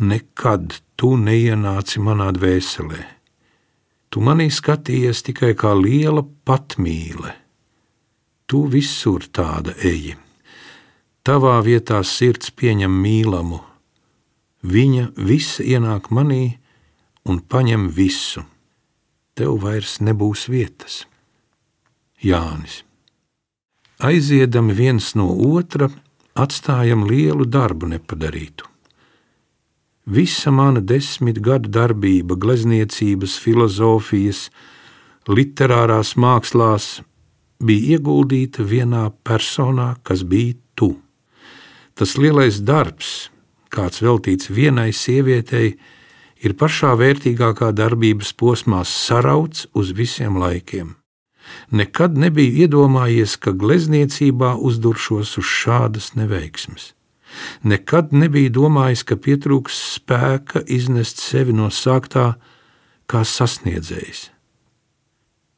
Nekad 0.02 0.80
tu 0.98 1.12
neienāci 1.20 2.02
manā 2.02 2.32
dvēselē. 2.34 3.04
Tu 4.10 4.24
manī 4.24 4.48
skatījies 4.52 5.22
tikai 5.28 5.52
kā 5.60 5.76
liela 5.78 6.24
patmīle. 6.48 7.36
Tu 8.48 8.64
visur 8.72 9.28
tāda 9.28 9.76
eji. 9.88 10.16
Tavā 11.22 11.60
vietā 11.68 12.00
sirds 12.08 12.50
pieņem 12.58 12.96
mīlamu, 13.04 13.62
Viņa 14.62 15.12
visa 15.18 15.64
ienāk 15.66 16.12
manī 16.14 16.58
un 17.26 17.40
paņem 17.42 17.90
visu. 17.90 18.44
Tev 19.34 19.58
vairs 19.64 20.00
nebūs 20.02 20.46
vietas. 20.52 21.06
Jānis. 22.22 22.84
Aiziedami 24.02 24.74
viens 24.74 25.14
no 25.18 25.30
otra, 25.34 25.90
atstājam 26.38 27.06
lielu 27.10 27.46
darbu 27.46 27.90
nepadarītu. 27.96 28.68
Visa 30.06 30.52
mana 30.52 30.82
desmit 30.82 31.40
gadu 31.42 31.70
darbība, 31.70 32.36
glezniecības, 32.36 33.38
filozofijas, 33.42 34.50
literārās 35.30 36.16
mākslās 36.18 37.02
bija 37.62 37.98
ieguldīta 37.98 38.66
vienā 38.66 39.10
personā, 39.24 39.96
kas 40.04 40.26
bija 40.26 40.58
tu. 40.76 40.96
Tas 41.94 42.18
lielais 42.18 42.60
darbs, 42.66 43.31
kāds 43.72 44.04
veltīts 44.04 44.52
vienai 44.52 44.92
sievietei, 44.94 45.76
ir 46.42 46.56
pašā 46.58 46.96
vērtīgākā 47.00 47.72
darbības 47.78 48.34
posmā 48.38 48.82
sarauts 48.88 49.68
uz 49.74 49.94
visiem 49.98 50.40
laikiem. 50.42 50.96
Nekad 51.72 52.18
nebija 52.18 52.66
iedomājies, 52.66 53.38
ka 53.42 53.52
glezniecībā 53.52 54.56
uzduršos 54.56 55.38
uz 55.42 55.48
šādas 55.48 56.12
neveiksmes. 56.16 56.92
Nekad 57.64 58.12
nebija 58.12 58.52
domājis, 58.52 59.06
ka 59.08 59.16
pietrūks 59.16 59.78
spēka 59.96 60.64
iznest 60.68 61.22
sevi 61.24 61.56
no 61.56 61.70
sāktā 61.72 62.34
kā 63.08 63.24
sasniedzējs. 63.28 64.30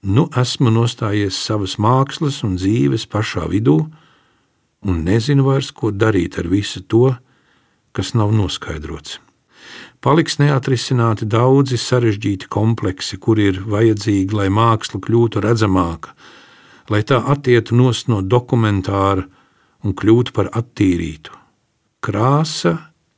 Nu 0.04 0.28
esmu 0.38 0.72
nostājies 0.74 1.38
savas 1.40 1.78
mākslas 1.80 2.42
un 2.44 2.58
dzīves 2.60 3.08
pašā 3.10 3.48
vidū, 3.50 3.78
un 4.84 5.04
nezinu 5.08 5.48
vairs, 5.48 5.72
ko 5.72 5.94
darīt 5.96 6.38
ar 6.42 6.50
visu 6.52 6.84
to, 6.84 7.14
kas 7.94 8.14
nav 8.18 8.34
noskaidrots. 8.36 9.20
Paliks 10.04 10.36
neatrisināti 10.42 11.24
daudzi 11.32 11.78
sarežģīti 11.80 12.50
kompleksi, 12.52 13.18
kur 13.24 13.40
ir 13.40 13.62
vajadzīgi, 13.64 14.36
lai 14.36 14.50
māksla 14.52 15.00
kļūtu 15.00 15.44
redzamāka, 15.46 16.12
lai 16.92 17.00
tā 17.08 17.22
attietu 17.32 17.78
nost 17.80 18.10
no 18.12 18.20
dokumentāra 18.20 19.24
un 19.84 19.96
kļūtu 19.96 20.36
par 20.36 20.50
attīrītu. 20.52 21.32
Krāsa 22.04 22.74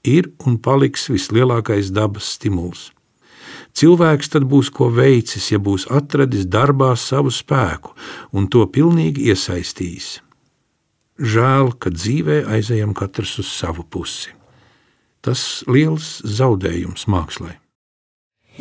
ir 0.05 0.29
un 0.45 0.59
paliks 0.61 1.09
vislielākais 1.09 1.89
dabas 1.89 2.35
stimuls. 2.37 2.91
Cilvēks 3.75 4.29
tad 4.31 4.45
būs 4.47 4.69
ko 4.71 4.91
veicis, 4.93 5.49
ja 5.51 5.59
būs 5.59 5.87
atradis 5.89 6.45
darbā 6.45 6.93
savu 6.95 7.33
spēku 7.33 7.97
un 8.31 8.45
to 8.47 8.61
pilnīgi 8.69 9.25
iesaistījis. 9.33 10.13
Žēl, 11.15 11.73
ka 11.79 11.89
dzīvē 11.89 12.43
aizejam 12.55 12.93
katrs 12.93 13.39
uz 13.41 13.49
savu 13.49 13.87
pusi. 13.89 14.34
Tas 15.25 15.63
liels 15.65 16.19
zaudējums 16.21 17.07
mākslai. 17.09 17.55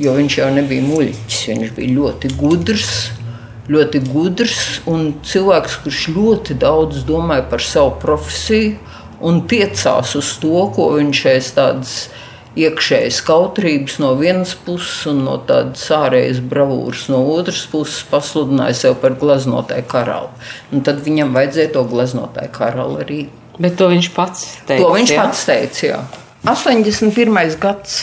Jo 0.01 0.15
viņš 0.17 0.39
jau 0.41 0.47
nebija 0.55 0.83
muļķis, 0.87 1.41
viņš 1.51 1.73
bija 1.77 1.97
ļoti 1.99 2.31
gudrs, 2.39 2.95
ļoti 3.69 4.01
gudrs 4.09 4.63
un 4.91 5.13
cilvēks, 5.25 5.77
kurš 5.85 6.01
ļoti 6.17 6.57
daudz 6.65 7.05
domāja 7.05 7.45
par 7.53 7.63
savu 7.63 7.93
profesiju 8.01 8.79
un 9.25 9.43
tiecās 9.49 10.17
uz 10.19 10.33
to, 10.41 10.57
ko 10.75 10.89
viņš 10.97 11.23
aiz 11.35 11.53
tādas 11.55 11.95
iekšējas 12.57 13.21
kautrības 13.27 14.01
no 14.01 14.15
vienas 14.19 14.57
puses 14.57 15.05
un 15.11 15.25
no 15.29 15.37
tādas 15.47 15.85
ārējas 15.93 16.41
bravūras 16.49 17.07
no 17.13 17.21
otras 17.35 17.65
puses 17.71 18.03
pasludināja 18.11 18.81
sev 18.81 18.99
par 19.03 19.19
gleznotāju 19.21 19.85
karalu. 19.91 20.33
Un 20.73 20.85
tad 20.87 21.05
viņam 21.05 21.37
vajadzēja 21.37 21.77
to 21.77 21.87
gleznotāju 21.93 22.57
karalu 22.57 23.01
arī. 23.05 23.23
Bet 23.59 23.77
to 23.79 23.93
viņš 23.93 24.13
pats 24.15 24.47
teica. 24.67 24.83
To 24.83 24.93
viņš 24.97 25.15
jā? 25.15 25.23
pats 25.23 25.49
teica, 25.51 25.87
jā. 25.93 26.05
81. 26.45 27.57
gads, 27.57 28.03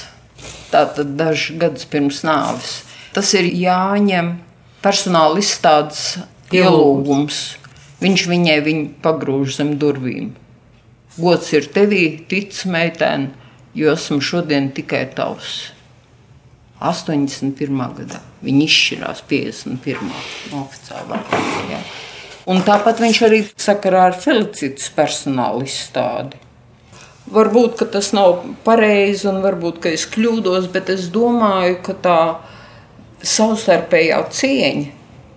tātad 0.74 1.12
dažus 1.13 1.60
gadus 1.62 1.86
pirms 1.86 2.24
nāves. 2.25 2.79
Tas 3.13 3.29
ir 3.38 3.45
jāņem 3.45 4.31
personāla 4.81 5.38
izstādes 5.43 6.15
ielūgums. 6.50 7.60
Viņš 8.01 8.25
viņai 8.31 8.57
viņu 8.65 8.88
pagrūž 9.05 9.60
zem 9.60 9.75
durvīm. 9.77 10.31
Gods 11.21 11.53
ir 11.53 11.69
tevī, 11.69 12.01
tic, 12.25 12.57
meitene, 12.65 13.29
jo 13.77 13.93
esmu 13.93 14.17
šodien 14.25 14.71
tikai 14.74 15.05
tavs. 15.13 15.69
81. 16.81 17.81
gadā 18.01 18.25
viņi 18.41 18.65
izšķirās 18.65 19.21
51. 19.29 20.15
oficiālā 20.65 21.25
kārtā. 21.29 21.83
Un 22.50 22.65
tāpat 22.65 23.05
viņš 23.05 23.25
arī 23.27 23.43
sakarā 23.53 24.07
ar 24.10 24.17
Felicitas 24.17 24.89
personāla 24.95 25.62
izstādi. 25.62 26.41
Varbūt 27.31 27.85
tas 27.93 28.11
nav 28.15 28.41
pareizi, 28.65 29.27
un 29.31 29.39
varbūt 29.43 29.85
es 29.91 30.07
kļūdos, 30.11 30.67
bet 30.73 30.89
es 30.91 31.07
domāju, 31.13 31.77
ka 31.85 31.95
tā 31.95 32.21
savstarpējā 33.23 34.19
cieņa, 34.35 34.88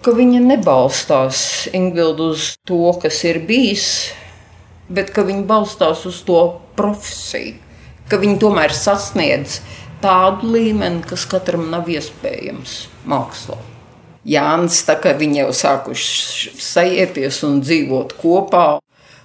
ka 0.03 0.15
viņa 0.17 0.41
nebalstās 0.45 1.69
Ingvildu 1.73 2.33
uz 2.35 2.55
to, 2.67 2.83
kas 3.03 3.23
ir 3.29 3.43
bijis, 3.47 3.87
bet 4.89 5.15
ka 5.15 5.23
viņa 5.27 5.47
balstās 5.49 6.03
uz 6.09 6.19
to 6.27 6.41
profesiju 6.75 7.61
ka 8.09 8.19
viņi 8.21 8.41
tomēr 8.43 8.75
sasniedz 8.77 9.61
tādu 10.05 10.51
līmeni, 10.55 11.03
kas 11.09 11.25
katram 11.29 11.71
nav 11.73 11.89
iespējams 11.91 12.77
mākslā. 13.09 13.57
Jānis, 14.29 14.81
tā 14.89 14.97
kā 15.01 15.13
viņi 15.17 15.43
jau 15.43 15.51
sākuši 15.57 16.55
sajieties 16.61 17.43
un 17.45 17.59
dzīvot 17.65 18.15
kopā, 18.21 18.67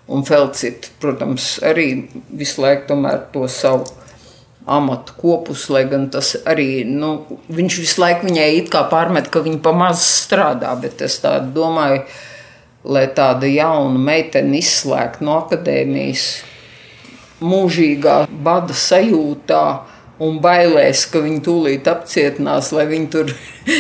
un 0.10 0.26
Felcita, 0.26 0.90
protams, 1.02 1.58
arī 1.66 2.10
visu 2.34 2.64
laiku 2.64 2.98
to 3.34 3.48
savu 3.48 3.86
amatu 4.70 5.14
kopus, 5.18 5.68
lai 5.74 5.86
gan 5.90 6.08
tas 6.14 6.36
arī, 6.50 6.84
nu, 6.86 7.24
viņš 7.50 7.78
visu 7.82 8.02
laiku 8.04 8.28
viņai 8.30 8.50
it 8.60 8.70
kā 8.74 8.84
pārmet, 8.92 9.30
ka 9.34 9.42
viņa 9.46 9.62
pamaz 9.66 10.04
strādā, 10.26 10.76
bet 10.82 11.02
es 11.06 11.18
tā 11.24 11.40
domāju, 11.42 12.04
lai 12.86 13.08
tāda 13.16 13.50
jauna 13.50 14.00
meitene 14.00 14.60
izslēgtu 14.62 15.26
no 15.26 15.40
akadēmijas, 15.44 16.28
mūžīgā 17.42 18.22
bada 18.30 18.76
sajūtā 18.76 19.64
un 20.24 20.40
bailēs, 20.44 21.06
ka 21.12 21.22
viņi 21.24 21.40
tūlīt 21.46 21.88
apcietinās, 21.90 22.72
lai 22.76 22.86
viņi 22.90 23.08
tur 23.14 23.32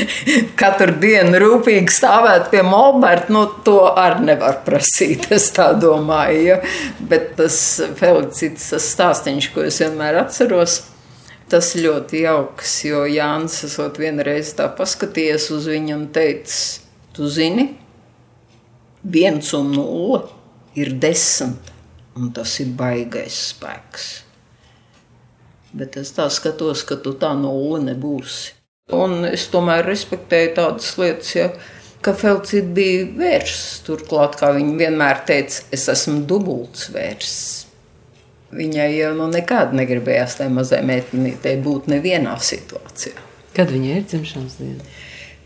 katru 0.61 0.95
dienu 1.01 1.41
rūpīgi 1.43 1.93
stāvētu 1.93 2.51
pie 2.53 2.61
Molberta. 2.65 3.33
Nu, 3.35 3.45
to 3.65 3.81
arī 3.89 4.29
nevar 4.31 4.61
prasīt, 4.65 5.29
es 5.35 5.49
tā 5.55 5.71
domāju. 5.79 6.45
Ja? 6.45 6.59
Bet 7.11 7.33
tas 7.39 7.57
Felicits 7.99 8.69
tas 8.73 8.87
stāstīns, 8.95 9.49
ko 9.53 9.65
es 9.67 9.81
vienmēr 9.83 10.21
atceros. 10.23 10.81
Tas 11.49 11.71
ļoti 11.73 12.23
jauks, 12.27 12.75
jo 12.85 13.07
Jānis 13.09 13.63
esot 13.65 13.97
vienreiz 13.97 14.51
tā 14.53 14.67
paskatījies 14.77 15.47
uz 15.55 15.65
viņu 15.71 15.95
un 15.95 16.03
teicis, 16.13 16.83
tu 17.17 17.25
zini, 17.25 17.71
viens 19.01 19.49
un 19.57 19.73
nulle 19.73 20.21
ir 20.77 20.93
desmit 21.01 21.73
un 22.19 22.29
tas 22.35 22.53
ir 22.61 22.73
baigais 22.77 23.37
spēks. 23.53 24.28
Bet 25.73 25.97
es 26.01 26.13
tā 26.15 26.25
skatos, 26.33 26.83
ka 26.87 26.97
tu 26.97 27.13
tā 27.19 27.35
nulle 27.37 27.83
nebūsi. 27.91 28.55
Un 28.95 29.21
es 29.27 29.45
tomēr 29.53 29.83
respektēju 29.85 30.53
tādas 30.57 30.95
lietas, 30.97 31.33
ja, 31.37 31.49
ka 32.01 32.15
Felcits 32.17 32.73
bija 32.73 33.05
vērsts. 33.19 33.83
Turklāt, 33.85 34.39
kā 34.39 34.49
viņa 34.55 34.77
vienmēr 34.79 35.21
teica, 35.29 35.61
es 35.75 35.85
esmu 35.93 36.23
dubults 36.29 36.89
vērsts. 36.93 37.67
Viņai 38.49 38.87
jau 38.95 39.11
nu 39.13 39.27
nekad 39.29 39.75
negribējās, 39.77 40.39
lai 40.39 40.47
mazai 40.53 40.81
meitenītei 40.89 41.59
būtu 41.61 41.93
nevienā 41.93 42.33
situācijā. 42.41 43.13
Kad 43.53 43.69
viņai 43.73 43.99
ir 43.99 44.07
dzimšanas 44.09 44.57
diena? 44.57 44.89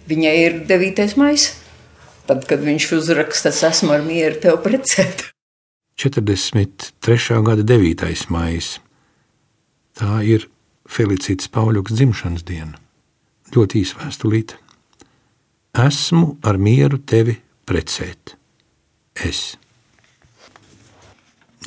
Viņai 0.07 0.33
ir 0.39 0.57
9. 0.69 1.03
maija. 1.19 1.51
Tad, 2.27 2.45
kad 2.47 2.63
viņš 2.63 2.87
uzraksta, 2.95 3.51
es 3.51 3.59
esmu 3.67 3.91
ar 3.97 4.03
mieru 4.07 4.39
tevi 4.39 4.55
precēt. 4.63 5.25
43. 5.99 7.41
gada 7.43 7.67
9. 7.67 8.29
maija. 8.31 8.79
Tā 9.99 10.19
ir 10.25 10.47
Felicitas 10.89 11.49
Pauļukas 11.53 11.97
dzimšanas 11.97 12.45
diena. 12.47 12.79
Ļoti 13.53 13.83
īsa 13.83 13.99
vēstulīte. 14.01 14.57
Esmu 15.83 16.37
ar 16.45 16.57
mieru 16.61 16.99
tevi 16.99 17.35
precēt. 17.65 18.35
Es. 19.13 19.55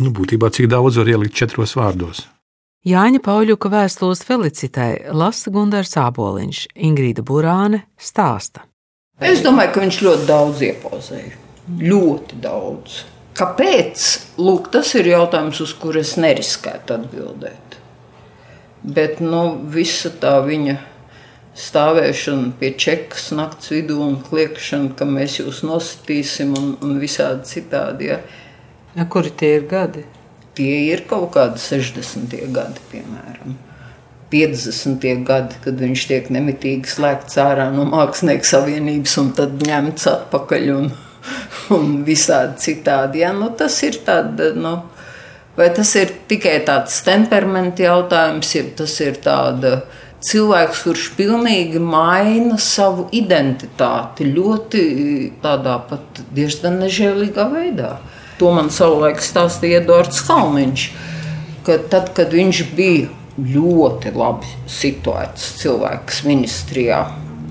Nu, 0.03 0.13
būtībā 0.13 0.51
cik 0.53 0.69
daudz 0.71 0.99
var 1.01 1.11
ielikt 1.11 1.39
četros 1.39 1.75
vārdos. 1.79 2.27
Jāņa 2.87 3.19
Pauļuka 3.25 3.71
vēstules 3.73 4.23
Felicitai 4.27 5.09
lasa 5.11 5.51
Gunārs 5.51 5.97
Āboliņš, 5.99 6.67
Ingrīda 6.87 7.25
Burāne 7.27 7.83
stāsta. 7.99 8.63
Es 9.19 9.43
domāju, 9.43 9.73
ka 9.75 9.83
viņš 9.83 10.01
ļoti 10.07 10.29
daudz 10.29 10.63
iepozēja. 10.69 11.33
Ļoti 11.83 12.39
daudz. 12.45 13.01
Kāpēc? 13.37 14.05
Lūk, 14.39 14.71
tas 14.75 14.93
ir 14.95 15.11
jautājums, 15.11 15.59
uz 15.65 15.73
kuru 15.81 16.05
es 16.05 16.15
neriskētu 16.21 16.95
atbildēt. 17.01 17.66
Bet 18.87 19.19
nu, 19.19 19.43
visa 19.67 20.13
tā 20.15 20.37
viņa 20.47 20.77
stāvēšana 21.57 22.53
pie 22.61 22.73
čekas 22.79 23.31
naktas 23.35 23.73
vidū 23.73 23.97
un 24.05 24.19
kliekšana, 24.23 24.93
ka 24.99 25.09
mēs 25.09 25.41
jūs 25.41 25.63
nositīsim 25.67 26.53
un, 26.59 26.75
un 26.85 26.99
visādi 27.03 27.49
citādi. 27.51 28.13
Ja. 28.13 28.21
Ja, 28.97 29.09
kuri 29.11 29.33
tie 29.35 29.57
ir 29.59 29.67
gadi? 29.71 30.05
Tie 30.57 30.77
ir 30.93 31.03
kaut 31.09 31.33
kādi 31.35 31.61
60. 31.61 32.37
gadi, 32.55 32.85
piemēram. 32.93 33.57
50. 34.33 35.05
gadi, 35.27 35.59
kad 35.65 35.81
viņš 35.81 36.05
tiek 36.11 36.31
nemitīgi 36.35 36.91
slēgts 36.91 37.39
ārā 37.41 37.69
no 37.75 37.85
Mākslinieku 37.91 38.49
savienības 38.49 39.19
un 39.23 39.33
tad 39.39 39.61
ņemts 39.63 40.09
atpakaļ. 40.13 40.71
Un, 40.77 40.91
un 41.77 42.01
visādi 42.07 42.63
citādi. 42.69 43.23
Ja? 43.25 43.33
Nu, 43.37 43.51
tas 43.59 43.77
ir 43.87 44.01
tāda, 44.07 44.53
nu, 44.57 44.79
vai 45.57 45.71
tas 45.75 45.93
ir 45.99 46.13
tikai 46.29 46.59
tāds 46.67 46.99
temperamenta 47.07 47.87
jautājums, 47.87 48.53
ja 48.55 48.65
tas 48.77 48.97
ir 49.05 49.19
tāda 49.25 49.81
cilvēks, 50.27 50.83
kurš 50.87 51.09
pilnīgi 51.19 51.81
maina 51.83 52.59
savu 52.61 53.07
identitāti 53.15 54.29
ļoti 54.31 54.85
tādā 55.43 55.79
pat 55.89 56.23
diezgan 56.37 56.81
nežēlīgā 56.83 57.49
veidā. 57.53 57.97
To 58.41 58.53
man 58.53 58.69
savulaik 58.73 59.23
stāstīja 59.25 59.81
Edvards 59.81 60.21
Kalniņš, 60.27 60.89
ka 61.65 61.79
tad, 61.93 62.13
kad 62.17 62.35
viņš 62.37 62.65
bija 62.77 63.09
ļoti 63.37 64.13
labi 64.17 64.51
situēts 64.71 65.57
cilvēks 65.61 66.23
ministrijā, 66.29 67.01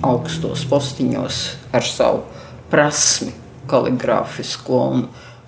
augstos 0.06 0.66
postiņos 0.70 1.42
ar 1.74 1.86
savu 1.86 2.24
prasmi, 2.70 3.34
kaligrāfisko 3.70 4.82
un, 4.94 5.06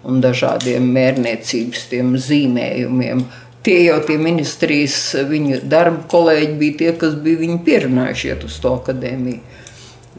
un 0.07 0.21
dažādiem 0.23 0.87
mērniecības 0.95 1.87
zīmējumiem. 2.27 3.25
Tie 3.67 3.81
jau 3.83 3.97
tie 4.07 4.15
ministrijas, 4.21 4.97
viņu 5.27 5.61
darba 5.67 6.05
kolēģi 6.11 6.53
bija 6.59 6.77
tie, 6.81 6.91
kas 7.01 7.17
bija 7.19 7.41
viņu 7.41 7.59
pierunājuši 7.65 8.29
iet 8.31 8.45
uz 8.47 8.55
to 8.63 8.77
akadēmiju. 8.79 9.41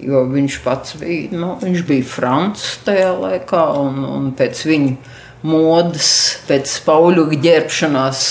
Jo 0.04 0.26
viņš 0.30 0.58
pats 0.62 0.94
bija, 1.00 1.32
nu, 1.34 1.54
viņš 1.62 1.80
bija 1.88 2.06
Frančs 2.06 2.76
tajā 2.86 3.08
laikā, 3.18 3.64
un, 3.80 4.04
un 4.06 4.28
pēc 4.38 4.60
viņa 4.68 5.16
modes, 5.48 6.12
pēc 6.46 6.76
pauļu 6.86 7.24
ģērbšanās 7.34 8.22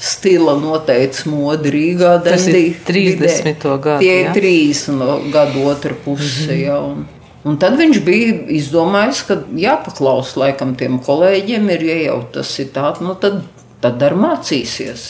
stila 0.00 0.56
noteica 0.58 1.28
modi 1.30 1.70
Rīgā. 1.76 2.16
Tas 2.24 2.48
ir 2.48 2.74
30. 2.88 3.68
gadu. 3.84 4.00
Tie 4.02 4.16
ir 4.24 4.32
30. 4.34 5.30
gadu 5.34 5.68
otra 5.68 5.94
puse. 6.04 6.48
Mm 6.48 6.50
-hmm. 6.50 6.62
ja, 6.64 7.19
un, 7.44 7.56
tad 7.60 7.78
viņš 7.80 8.02
bija 8.06 8.36
izdomājis, 8.58 9.24
ka 9.28 9.38
jāpaklaus 9.58 10.36
laikam 10.40 10.76
tiem 10.78 11.00
kolēģiem, 11.04 11.68
ir, 11.76 11.88
ja 11.88 11.98
jau 12.04 12.20
tas 12.36 12.52
ir 12.62 12.70
tāds, 12.74 13.02
nu 13.04 13.16
tad, 13.20 13.42
tad 13.84 14.02
ar 14.06 14.16
mācīsies. 14.18 15.08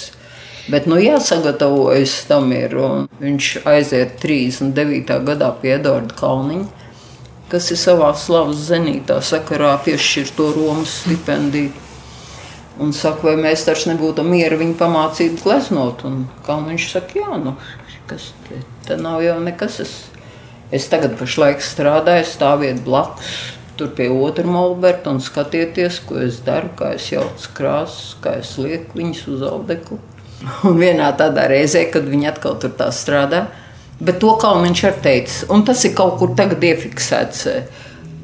Bet 0.71 0.87
nu, 0.87 1.01
jāsagatavojas 1.03 2.13
tam 2.29 2.53
ir. 2.55 2.77
Viņš 3.19 3.47
aiziet 3.67 4.21
39. 4.23 5.17
gadā 5.27 5.49
pie 5.59 5.75
Edvarda 5.79 6.15
Kalniņa, 6.15 6.69
kas 7.51 7.73
ir 7.75 7.81
savā 7.81 8.13
slavas 8.15 8.61
zenītā 8.69 9.19
sakarā 9.25 9.73
piešķirto 9.83 10.53
Romas 10.55 11.01
stipendiju 11.03 11.73
un 12.81 12.95
saka, 12.97 13.27
vai 13.29 13.37
mēs 13.41 13.67
taču 13.67 13.91
nebūtu 13.91 14.25
mieri 14.25 14.59
viņu 14.61 14.77
pamācīt 14.81 15.43
gleznot. 15.43 16.05
Un 16.09 16.25
kā 16.47 16.57
viņš 16.65 16.87
saka, 16.95 17.19
jā, 17.19 17.41
nu, 17.43 17.57
kas 18.11 18.31
te 18.87 18.97
nav 19.01 19.25
jau 19.25 19.37
nekas. 19.43 19.81
Es, 19.85 19.95
es 20.75 20.87
tagad 20.91 21.17
pašlaik 21.19 21.63
strādāju, 21.65 22.27
stāviet 22.29 22.85
blakus. 22.87 23.33
Tur 23.81 23.95
pie 23.97 24.11
otra 24.13 24.45
molberta 24.45 25.13
un 25.13 25.23
skatieties, 25.25 26.03
ko 26.05 26.19
es 26.21 26.43
daru, 26.45 26.69
kā 26.77 26.93
es 26.99 27.09
jaucu 27.13 27.53
krāsas, 27.57 28.15
kā 28.21 28.37
es 28.43 28.53
lieku 28.61 29.01
viņus 29.01 29.23
uz 29.33 29.45
audeklu. 29.49 30.01
Un 30.69 30.77
vienā 30.81 31.09
tādā 31.17 31.47
reizē, 31.49 31.87
kad 31.93 32.09
viņi 32.09 32.29
atkal 32.29 32.59
tur 32.61 32.75
tā 32.77 32.91
strādā, 32.93 33.47
bet 34.01 34.21
to 34.21 34.35
kā 34.41 34.53
viņš 34.61 34.85
ir 34.85 34.99
teicis, 35.05 35.39
un 35.53 35.65
tas 35.69 35.85
ir 35.89 35.97
kaut 35.97 36.19
kur 36.21 36.37
tagad 36.37 36.65
iefiksēts 36.65 37.47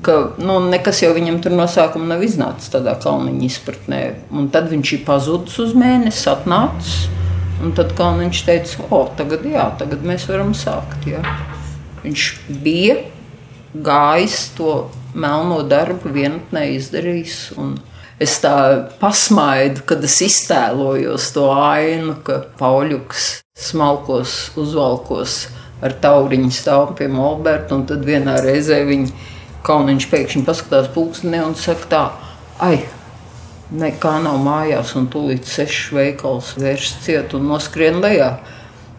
ka 0.07 0.15
nu, 0.39 0.61
nekas 0.71 1.01
jau 1.03 1.11
viņam 1.17 1.41
tur 1.43 1.57
no 1.57 1.65
sākuma 1.67 2.13
nav 2.13 2.23
iznācis 2.23 2.71
tādā 2.71 2.95
kalniņa 3.03 3.43
izpratnē. 3.49 4.01
Un 4.31 4.47
tad 4.55 4.69
viņš 4.71 4.93
ir 4.95 5.05
pazudis 5.09 5.59
uz 5.65 5.75
mēnesi, 5.75 6.29
atnācis. 6.31 7.07
Un 7.65 7.73
tad 7.73 7.95
Kalniņš 7.97 8.41
teica, 8.45 8.83
o, 8.93 8.99
tagad, 9.17 9.47
jā, 9.49 9.65
tagad 9.81 10.03
mēs 10.05 10.27
varam 10.29 10.53
sākt. 10.57 11.07
Jā. 11.09 11.23
Viņš 12.07 12.27
bija 12.63 13.01
gājis 13.75 14.39
to 14.57 14.77
melno 15.17 15.63
darbu, 15.67 16.13
vienotnē 16.15 16.69
izdarījis. 16.77 17.39
Es 18.23 18.39
tā 18.41 18.57
pasmaidu, 19.01 19.83
kad 19.89 20.05
es 20.07 20.21
iztēlojos 20.25 21.33
to 21.35 21.51
ainu, 21.53 22.15
ka 22.25 22.45
Pauļuks 22.61 23.27
smalkos 23.57 24.37
uzvalkos 24.57 25.47
ar 25.85 25.97
tauriņu 26.01 26.53
stāv 26.55 26.95
pie 26.97 27.09
Molberta, 27.13 27.77
un 27.77 27.85
tad 27.89 28.07
vienā 28.07 28.39
reizē 28.45 28.81
viņi 28.89 29.11
Kauniņš 29.67 30.07
pēkšņi 30.13 30.45
paskatās 30.47 30.89
pulkstenī 30.95 31.43
un 31.43 31.57
saka, 31.59 31.89
tā, 31.91 32.03
ai, 32.63 32.85
nekā 33.75 34.13
nav 34.23 34.39
mājās, 34.45 34.95
un 34.97 35.09
tūlīt 35.11 35.49
sešas 35.51 35.93
veikals 35.97 36.53
vērš 36.61 36.93
ciet 37.03 37.35
un 37.37 37.49
noskrien 37.51 37.99
lejā. 38.05 38.37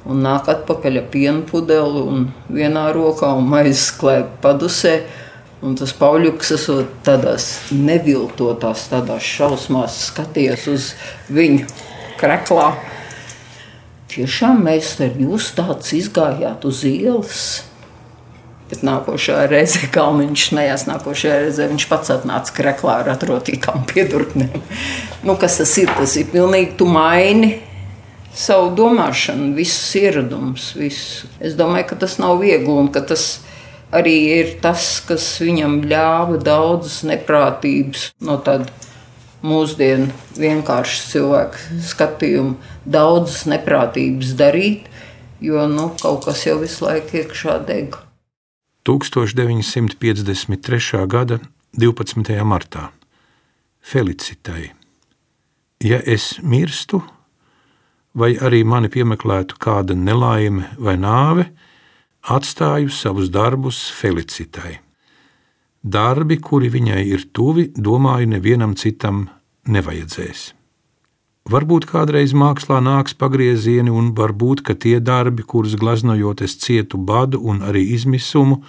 Un 0.07 0.21
nāk 0.23 0.47
atpakaļ 0.47 1.01
ar 1.01 1.07
piena 1.11 1.43
pudeli 1.47 2.01
un 2.07 2.27
vienā 2.47 2.85
rokā 2.95 3.33
un 3.35 3.47
maizes 3.51 3.89
klēpī 3.99 4.39
padusē. 4.45 4.93
Un 5.65 5.73
tas 5.75 5.91
pauļuks 5.97 6.53
esot 6.53 6.91
tādās 7.03 7.47
neviltotās, 7.73 8.85
tādās 8.91 9.25
šausmās 9.25 9.97
skaties 10.11 10.67
uz 10.69 10.91
viņu 11.33 11.65
kreklā. 12.21 12.69
Tiešām 14.13 14.61
mēs 14.63 14.93
ar 15.03 15.17
jūs 15.19 15.49
tāds 15.57 15.91
izgājāt 15.97 16.63
uz 16.69 16.85
ielas. 16.87 17.41
Bet 18.67 18.83
nākošajā 18.87 19.43
reizē 19.51 19.89
Kalniņš 19.95 20.47
smējās, 20.51 20.87
nākošajā 20.87 21.41
reizē 21.43 21.67
viņš 21.73 21.87
pats 21.91 22.13
atnāca 22.15 22.55
kreklā 22.55 23.01
ar 23.03 23.11
atrotītām 23.17 23.83
piedurknēm. 23.91 24.61
Nu, 25.27 25.35
kas 25.41 25.59
tas 25.59 25.73
ir? 25.81 25.91
Tas 25.99 26.15
ir 26.19 26.29
pilnīgi 26.31 26.77
tu 26.79 26.87
maini 26.91 27.57
savu 28.37 28.71
domāšanu, 28.77 29.53
visus 29.57 29.89
ieradumus. 29.97 30.71
Visu. 30.77 31.29
Es 31.43 31.57
domāju, 31.57 31.91
ka 31.91 32.01
tas 32.05 32.17
nav 32.21 32.41
viegli 32.43 32.73
un 32.73 32.91
ka 32.93 33.01
tas 33.01 33.27
arī 33.93 34.17
ir 34.37 34.47
tas, 34.61 35.01
kas 35.07 35.41
viņam 35.41 35.83
ļāva 35.87 36.37
daudzas 36.43 37.03
neprātības 37.07 38.11
no 38.21 38.37
tāda 38.43 38.65
mūsdienu 39.47 40.11
vienkārši 40.37 41.01
cilvēku 41.11 41.57
skatījumu, 41.85 42.55
daudzas 42.85 43.45
neprātības 43.49 44.33
darīt, 44.37 44.87
jo 45.41 45.67
nu, 45.71 45.95
kaut 46.01 46.25
kas 46.25 46.45
jau 46.47 46.59
visu 46.61 46.85
laiku 46.87 47.17
iekšā 47.21 47.65
deg. 47.67 47.95
1953. 48.87 51.07
gada 51.11 51.39
12. 51.77 52.43
martā 52.47 52.89
Felicitai. 53.83 54.71
Ja 55.83 55.99
es 56.03 56.39
mirstu, 56.41 57.01
vai 58.17 58.33
arī 58.41 58.63
mani 58.65 58.89
piemeklētu 58.89 59.59
kāda 59.61 59.95
nelaime 59.95 60.71
vai 60.81 60.97
nāve, 60.97 61.47
atstāju 62.27 62.89
savus 62.91 63.29
darbus 63.29 63.87
Felicitai. 63.93 64.79
Darbi, 65.83 66.39
kuri 66.41 66.71
viņai 66.73 67.03
ir 67.05 67.27
tuvi, 67.31 67.69
domāju, 67.77 68.31
nevienam 68.33 68.73
citam 68.75 69.27
nevajadzēs. 69.69 70.51
Varbūt 71.47 71.85
kādreiz 71.87 72.33
mākslā 72.35 72.81
nāks 72.83 73.15
pagriezieni, 73.15 73.93
un 73.93 74.11
varbūt 74.17 74.65
tie 74.83 74.97
darbi, 74.99 75.45
kurus 75.47 75.77
glaznojot 75.79 76.41
es 76.43 76.57
cietu 76.59 76.97
badu 76.97 77.39
un 77.39 77.61
arī 77.63 77.85
izmisumu, 77.95 78.63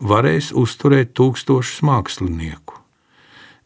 varēs 0.00 0.52
uzturēt 0.52 1.14
tūkstošus 1.16 1.80
mākslinieku. 1.80 2.79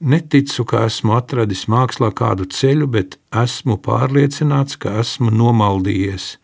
Neticu, 0.01 0.65
ka 0.67 0.85
esmu 0.89 1.15
atradis 1.17 1.67
mākslā 1.71 2.11
kādu 2.17 2.49
ceļu, 2.51 2.89
bet 2.91 3.19
esmu 3.31 3.79
pārliecināts, 3.85 4.79
ka 4.81 4.99
esmu 5.01 5.31
nomaldījies 5.31 6.37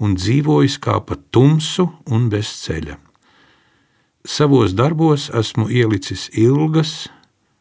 un 0.00 0.14
dzīvojis 0.14 0.78
kā 0.80 0.98
pa 1.04 1.18
tumsu 1.34 1.88
un 2.08 2.28
bez 2.32 2.50
ceļa. 2.64 2.96
Savos 4.28 4.74
darbos 4.76 5.28
esmu 5.34 5.68
ielicis 5.70 6.28
ilgas 6.36 7.08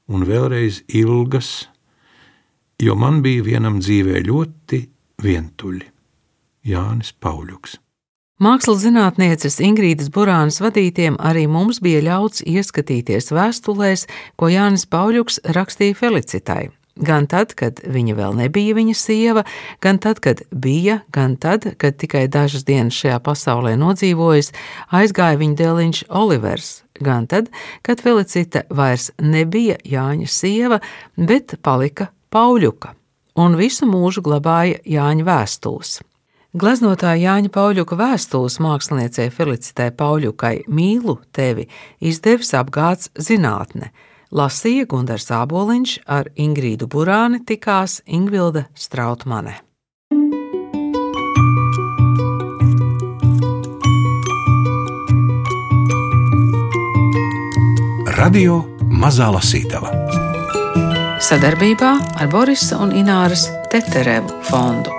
un 0.08 0.24
vēlreiz 0.28 0.84
ilgas 0.88 1.68
jo 2.80 2.96
man 2.96 3.22
bija 3.26 3.44
vienam 3.46 3.80
dzīvē 3.82 4.22
ļoti 4.28 4.82
vientuļi. 5.24 5.86
Jānis 6.68 7.14
Pauļuks. 7.24 7.78
Mākslas 8.38 8.84
zinātnieces 8.84 9.56
Ingrīdas 9.66 10.12
Burānas 10.14 10.60
vadītiem 10.62 11.16
arī 11.26 11.48
mums 11.50 11.80
bija 11.82 12.04
ļauts 12.06 12.44
ieskatīties 12.46 13.32
vēstulēs, 13.34 14.04
ko 14.38 14.50
Jānis 14.54 14.84
Pauļuks 14.86 15.40
rakstīja 15.56 15.96
Felicitai. 15.98 16.68
Gan 17.02 17.26
tad, 17.26 17.56
kad 17.58 17.80
viņa 17.82 18.14
vēl 18.20 18.36
nebija 18.38 18.76
viņa 18.78 18.94
sieva, 18.94 19.42
gan 19.82 19.98
tad, 19.98 20.22
kad 20.22 20.44
bija, 20.54 21.00
gan 21.10 21.34
tad, 21.42 21.66
kad 21.82 21.98
tikai 21.98 22.28
dažas 22.30 22.62
dienas 22.68 23.00
šajā 23.02 23.18
pasaulē 23.26 23.72
nodzīvojis, 23.82 24.52
aizgāja 24.94 25.40
viņa 25.42 25.58
dēliņš 25.58 26.02
Olivers, 26.22 26.68
gan 27.02 27.26
tad, 27.26 27.50
kad 27.82 28.04
Felicita 28.06 28.68
vairs 28.70 29.10
nebija 29.18 29.80
Jāņa 29.82 30.30
sieva, 30.30 30.78
bet 31.18 31.58
palika 31.66 32.12
Pauļuka 32.30 32.94
un 33.42 33.58
visu 33.58 33.90
mūžu 33.90 34.22
glabāja 34.30 34.78
Jāņa 34.86 35.26
vēstules. 35.26 35.98
Gleznotāja 36.56 37.20
Jāņa 37.20 37.50
Pauļuka 37.52 37.98
vēstules 38.00 38.56
māksliniecei 38.64 39.28
Felicitai 39.36 39.90
Pauļukai 39.92 40.64
Mīlu 40.72 41.18
tevi 41.36 41.68
izdevis 42.00 42.54
apgāds 42.56 43.12
zinātne. 43.20 43.92
Lasīja 44.32 44.88
Gundars 44.88 45.28
Āboliņš 45.32 46.00
ar 46.08 46.32
Ingrīdu 46.36 46.88
Burāni 46.88 47.44
tikās 47.44 48.00
Ingvilda 48.08 48.68
Strautmane. 48.76 49.60
Radio 58.18 58.64
Mazā 58.88 59.28
Lasītava 59.36 59.92
sadarbībā 61.28 61.92
ar 62.22 62.30
Borisa 62.32 62.78
un 62.80 62.94
Ināras 62.96 63.50
Teterevu 63.72 64.38
fondu. 64.48 64.94